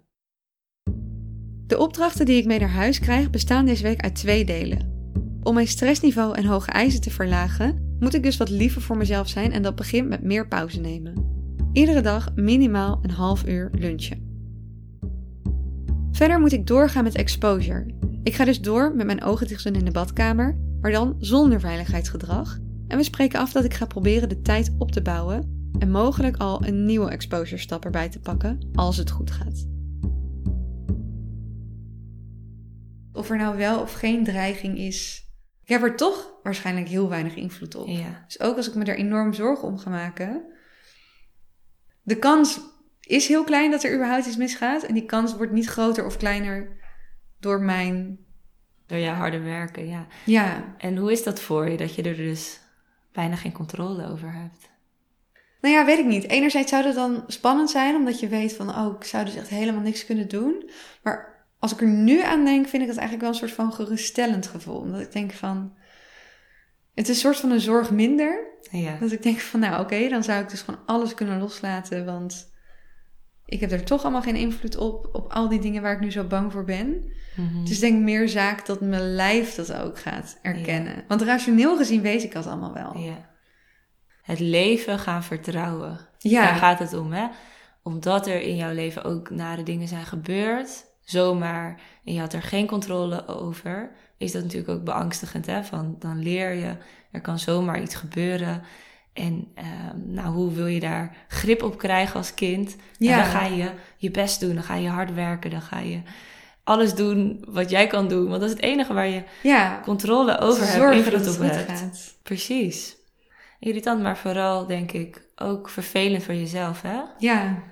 De 1.67 1.79
opdrachten 1.79 2.27
die 2.27 2.37
ik 2.37 2.47
mee 2.47 2.59
naar 2.59 2.69
huis 2.69 2.99
krijg 2.99 3.31
bestaan 3.31 3.67
deze 3.67 3.83
week 3.83 4.01
uit 4.01 4.15
twee 4.15 4.45
delen. 4.45 4.97
Om 5.43 5.55
mijn 5.55 5.67
stressniveau 5.67 6.37
en 6.37 6.45
hoge 6.45 6.71
eisen 6.71 7.01
te 7.01 7.11
verlagen, 7.11 7.97
moet 7.99 8.15
ik 8.15 8.23
dus 8.23 8.37
wat 8.37 8.51
liever 8.51 8.83
voor 8.83 8.97
mezelf 8.97 9.29
zijn 9.29 9.53
en 9.53 9.63
dat 9.63 9.75
begint 9.75 10.09
met 10.09 10.23
meer 10.23 10.49
pauze 10.49 10.81
nemen. 10.81 11.37
Iedere 11.73 12.01
dag 12.01 12.35
minimaal 12.35 12.99
een 13.03 13.11
half 13.11 13.47
uur 13.47 13.71
lunchen. 13.73 14.27
Verder 16.13 16.41
moet 16.41 16.53
ik 16.53 16.67
doorgaan 16.67 17.05
met 17.05 17.15
exposure. 17.15 17.87
Ik 18.23 18.35
ga 18.35 18.45
dus 18.45 18.61
door 18.61 18.95
met 18.95 19.07
mijn 19.07 19.23
ogen 19.23 19.47
dicht 19.47 19.65
in 19.65 19.85
de 19.85 19.91
badkamer, 19.91 20.59
maar 20.81 20.91
dan 20.91 21.17
zonder 21.19 21.61
veiligheidsgedrag. 21.61 22.59
En 22.89 22.97
we 22.97 23.03
spreken 23.03 23.41
af 23.41 23.53
dat 23.53 23.65
ik 23.65 23.75
ga 23.75 23.87
proberen 23.87 24.29
de 24.29 24.41
tijd 24.41 24.75
op 24.79 24.93
te 24.93 25.03
bouwen 25.03 25.71
en 25.79 25.91
mogelijk 25.91 26.37
al 26.37 26.65
een 26.67 26.85
nieuwe 26.85 27.11
exposure 27.11 27.61
stap 27.61 27.85
erbij 27.85 28.09
te 28.09 28.21
pakken 28.21 28.71
als 28.75 28.97
het 28.97 29.11
goed 29.11 29.31
gaat. 29.31 29.67
Of 33.13 33.31
er 33.31 33.37
nou 33.37 33.57
wel 33.57 33.81
of 33.81 33.93
geen 33.93 34.25
dreiging 34.25 34.79
is, 34.79 35.27
ik 35.63 35.69
heb 35.69 35.83
er 35.83 35.97
toch 35.97 36.35
waarschijnlijk 36.43 36.89
heel 36.89 37.09
weinig 37.09 37.35
invloed 37.35 37.75
op. 37.75 37.87
Ja. 37.87 38.25
Dus 38.27 38.41
ook 38.41 38.57
als 38.57 38.69
ik 38.69 38.75
me 38.75 38.85
er 38.85 38.97
enorm 38.97 39.33
zorgen 39.33 39.69
om 39.69 39.79
ga 39.79 39.91
maken, 39.91 40.43
de 42.03 42.17
kans 42.17 42.61
is 43.01 43.29
heel 43.29 43.45
klein 43.45 43.71
dat 43.71 43.85
er 43.85 43.95
überhaupt 43.95 44.27
iets 44.27 44.37
misgaat. 44.37 44.83
En 44.83 44.95
die 44.95 45.05
kans 45.05 45.37
wordt 45.37 45.53
niet 45.53 45.67
groter 45.67 46.05
of 46.05 46.17
kleiner 46.17 46.77
door 47.39 47.61
mijn. 47.61 48.19
Door 48.89 48.99
je 48.99 49.09
harde 49.09 49.41
werken, 49.41 49.89
ja. 49.89 50.07
Ja. 50.25 50.75
En 50.79 50.97
hoe 50.97 51.13
is 51.13 51.23
dat 51.23 51.41
voor 51.41 51.69
je 51.69 51.77
dat 51.77 51.95
je 51.95 52.03
er 52.03 52.17
dus 52.17 52.61
bijna 53.13 53.37
geen 53.37 53.53
controle 53.53 54.11
over 54.11 54.33
hebt? 54.33 54.71
Nou 55.61 55.75
ja, 55.75 55.85
weet 55.85 55.99
ik 55.99 56.07
niet. 56.07 56.29
Enerzijds 56.29 56.71
zou 56.71 56.85
het 56.85 56.95
dan 56.95 57.25
spannend 57.27 57.71
zijn, 57.71 57.95
omdat 57.95 58.21
je 58.21 58.29
weet 58.29 58.53
van, 58.53 58.69
oh, 58.69 58.97
ik 58.97 59.05
zou 59.05 59.25
dus 59.25 59.37
echt 59.37 59.49
helemaal 59.49 59.83
niks 59.83 60.07
kunnen 60.07 60.29
doen. 60.29 60.71
Maar 61.03 61.47
als 61.59 61.73
ik 61.73 61.81
er 61.81 61.89
nu 61.89 62.23
aan 62.23 62.45
denk, 62.45 62.67
vind 62.67 62.83
ik 62.83 62.89
het 62.89 62.99
eigenlijk 62.99 63.21
wel 63.21 63.31
een 63.31 63.49
soort 63.49 63.61
van 63.61 63.73
geruststellend 63.73 64.47
gevoel. 64.47 64.79
Omdat 64.79 65.01
ik 65.01 65.13
denk 65.13 65.33
van, 65.33 65.73
het 66.95 67.09
is 67.09 67.09
een 67.09 67.15
soort 67.15 67.37
van 67.37 67.51
een 67.51 67.61
zorg 67.61 67.91
minder. 67.91 68.47
Ja. 68.71 68.97
Dat 69.01 69.13
ik 69.13 69.23
denk 69.23 69.39
van, 69.39 69.61
nou 69.61 69.81
oké, 69.81 70.09
dan 70.09 70.25
zou 70.25 70.43
ik 70.43 70.49
dus 70.49 70.61
gewoon 70.61 70.81
alles 70.87 71.15
kunnen 71.15 71.39
loslaten, 71.39 72.05
want 72.05 72.53
ik 73.45 73.61
heb 73.61 73.71
er 73.71 73.85
toch 73.85 74.03
allemaal 74.03 74.23
geen 74.23 74.37
invloed 74.37 74.77
op, 74.77 75.09
op 75.13 75.33
al 75.33 75.49
die 75.49 75.61
dingen 75.61 75.83
waar 75.83 75.95
ik 75.95 76.01
nu 76.01 76.11
zo 76.11 76.25
bang 76.25 76.53
voor 76.53 76.65
ben. 76.65 77.13
Mhm. 77.39 77.65
Dus 77.65 77.75
ik 77.75 77.81
denk 77.81 78.03
meer 78.03 78.29
zaak 78.29 78.67
dat 78.67 78.81
mijn 78.81 79.15
lijf 79.15 79.55
dat 79.55 79.73
ook 79.73 79.99
gaat 79.99 80.39
erkennen. 80.43 81.05
Want 81.09 81.23
rationeel 81.23 81.77
gezien 81.77 82.01
weet 82.03 82.23
ik 82.23 82.33
dat 82.33 82.47
allemaal 82.47 82.73
wel. 82.75 82.97
ja. 82.99 83.27
Het 84.23 84.41
leven 84.41 84.99
gaan 84.99 85.23
vertrouwen. 85.25 85.99
Ja. 86.19 86.45
Daar 86.45 86.55
gaat 86.57 86.79
het 86.79 86.93
om, 86.95 87.13
hè? 87.13 87.27
Omdat 87.83 88.27
er 88.27 88.41
in 88.41 88.57
jouw 88.57 88.73
leven 88.73 89.05
ook 89.05 89.31
nare 89.31 89.63
dingen 89.63 89.89
zijn 89.89 90.05
gebeurd, 90.07 90.85
zomaar, 91.05 91.81
en 92.05 92.13
je 92.15 92.21
had 92.21 92.33
er 92.33 92.43
geen 92.43 92.67
controle 92.67 93.27
over, 93.27 93.91
is 94.17 94.33
dat 94.33 94.43
natuurlijk 94.43 94.71
ook 94.71 94.85
beangstigend, 94.85 95.47
hè? 95.47 95.65
Van, 95.65 95.97
dan 95.99 96.23
leer 96.23 96.53
je, 96.53 96.77
er 97.11 97.21
kan 97.21 97.39
zomaar 97.39 97.83
iets 97.83 97.95
gebeuren. 97.95 98.63
En 99.13 99.49
ehm, 99.55 99.97
nou, 100.13 100.29
hoe 100.35 100.53
wil 100.53 100.67
je 100.67 100.81
daar 100.81 101.17
grip 101.29 101.63
op 101.63 101.79
krijgen 101.79 102.17
als 102.17 102.35
kind? 102.35 102.77
Nou, 102.77 103.13
Ja. 103.13 103.17
dan 103.17 103.27
ga 103.31 103.45
je 103.47 103.71
je 103.97 104.11
best 104.11 104.41
doen, 104.41 104.55
dan 104.55 104.63
ga 104.65 104.75
je 104.75 104.89
hard 104.89 105.15
werken, 105.15 105.51
dan 105.51 105.63
ga 105.63 105.79
je 105.79 106.01
alles 106.69 106.95
doen 106.95 107.45
wat 107.49 107.71
jij 107.71 107.87
kan 107.87 108.09
doen. 108.09 108.29
Want 108.29 108.41
dat 108.41 108.51
is 108.51 108.57
het 108.57 108.65
enige 108.65 108.95
waar 108.95 109.09
je 109.09 109.23
Ja, 109.43 109.81
controle 109.85 110.39
over 110.39 110.67
hebt, 110.67 110.95
invloed 110.95 111.13
dat 111.25 111.25
het 111.25 111.35
op 111.45 111.51
hebt. 111.51 111.71
gaat. 111.81 112.15
Precies. 112.23 112.97
Irritant, 113.61 114.03
maar 114.03 114.17
vooral 114.19 114.67
denk 114.67 114.93
ik 114.93 115.23
ook 115.37 115.69
vervelend 115.69 116.23
voor 116.23 116.35
jezelf, 116.35 116.83
hè? 116.83 117.01
Ja, 117.19 117.63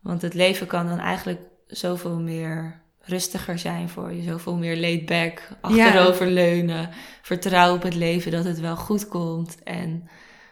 Want 0.00 0.22
het 0.22 0.34
leven 0.34 0.66
kan 0.66 0.86
dan 0.86 0.98
eigenlijk 0.98 1.40
zoveel 1.66 2.18
meer 2.20 2.80
rustiger 3.02 3.58
zijn 3.58 3.88
voor 3.88 4.12
je. 4.12 4.22
Zoveel 4.22 4.56
meer 4.56 4.76
laid 4.80 5.06
back, 5.06 5.48
achteroverleunen. 5.60 6.90
Vertrouw 7.22 7.74
op 7.74 7.82
het 7.82 7.94
leven 7.94 8.32
dat 8.32 8.44
het 8.44 8.60
wel 8.60 8.76
goed 8.76 9.08
komt. 9.08 9.62
En 9.62 10.08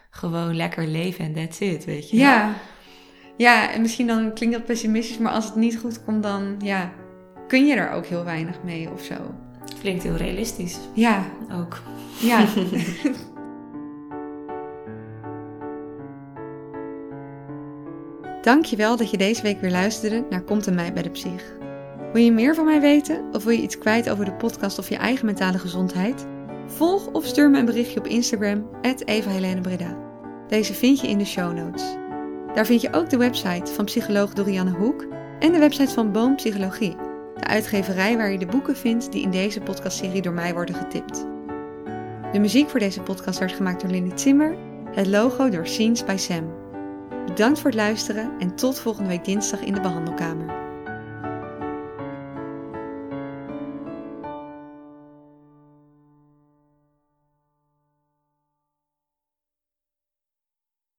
gewoon 0.09 0.55
lekker 0.55 0.87
leven 0.87 1.25
en 1.25 1.33
that's 1.33 1.59
it, 1.59 1.85
weet 1.85 2.09
je. 2.09 2.17
ja. 2.17 2.53
Ja, 3.37 3.71
en 3.71 3.81
misschien 3.81 4.07
dan 4.07 4.33
klinkt 4.33 4.55
dat 4.55 4.65
pessimistisch, 4.65 5.17
maar 5.17 5.31
als 5.31 5.45
het 5.45 5.55
niet 5.55 5.77
goed 5.79 6.03
komt, 6.03 6.23
dan 6.23 6.55
ja, 6.63 6.91
kun 7.49 7.65
je 7.65 7.75
er 7.75 7.91
ook 7.91 8.05
heel 8.05 8.23
weinig 8.23 8.63
mee 8.63 8.89
of 8.93 9.01
zo. 9.01 9.15
Klinkt 9.79 10.03
heel 10.03 10.15
realistisch 10.15 10.77
Ja, 10.93 11.23
ook. 11.51 11.81
ja. 12.19 12.45
Dankjewel 18.41 18.97
dat 18.97 19.11
je 19.11 19.17
deze 19.17 19.41
week 19.41 19.61
weer 19.61 19.71
luisterde 19.71 20.25
naar 20.29 20.41
Komt 20.41 20.65
een 20.65 20.75
mij 20.75 20.93
bij 20.93 21.03
de 21.03 21.09
psych. 21.09 21.57
Wil 22.13 22.23
je 22.23 22.31
meer 22.31 22.55
van 22.55 22.65
mij 22.65 22.81
weten 22.81 23.23
of 23.31 23.43
wil 23.43 23.53
je 23.53 23.61
iets 23.61 23.77
kwijt 23.77 24.09
over 24.09 24.25
de 24.25 24.33
podcast 24.33 24.79
of 24.79 24.89
je 24.89 24.95
eigen 24.95 25.25
mentale 25.25 25.59
gezondheid? 25.59 26.25
Volg 26.67 27.07
of 27.07 27.25
stuur 27.25 27.49
me 27.49 27.59
een 27.59 27.65
berichtje 27.65 27.99
op 27.99 28.07
Instagram, 28.07 28.69
Eva 29.05 29.59
Breda. 29.61 29.97
Deze 30.47 30.73
vind 30.73 30.99
je 30.99 31.07
in 31.07 31.17
de 31.17 31.25
show 31.25 31.53
notes. 31.53 31.83
Daar 32.53 32.65
vind 32.65 32.81
je 32.81 32.93
ook 32.93 33.09
de 33.09 33.17
website 33.17 33.73
van 33.73 33.85
psycholoog 33.85 34.33
Dorianne 34.33 34.71
Hoek 34.71 35.05
en 35.39 35.51
de 35.51 35.59
website 35.59 35.93
van 35.93 36.11
Boom 36.11 36.35
Psychologie, 36.35 36.95
de 37.39 37.47
uitgeverij 37.47 38.17
waar 38.17 38.31
je 38.31 38.37
de 38.37 38.45
boeken 38.45 38.77
vindt 38.77 39.11
die 39.11 39.21
in 39.21 39.31
deze 39.31 39.61
podcastserie 39.61 40.21
door 40.21 40.33
mij 40.33 40.53
worden 40.53 40.75
getipt. 40.75 41.25
De 42.31 42.39
muziek 42.39 42.69
voor 42.69 42.79
deze 42.79 43.01
podcast 43.01 43.39
werd 43.39 43.51
gemaakt 43.51 43.81
door 43.81 43.89
Lindy 43.89 44.11
Zimmer, 44.15 44.55
het 44.91 45.07
logo 45.07 45.49
door 45.49 45.67
Scenes 45.67 46.05
by 46.05 46.15
Sam. 46.17 46.53
Bedankt 47.25 47.59
voor 47.59 47.69
het 47.69 47.79
luisteren 47.79 48.31
en 48.39 48.55
tot 48.55 48.79
volgende 48.79 49.09
week 49.09 49.25
dinsdag 49.25 49.61
in 49.61 49.73
de 49.73 49.81
behandelkamer. 49.81 50.58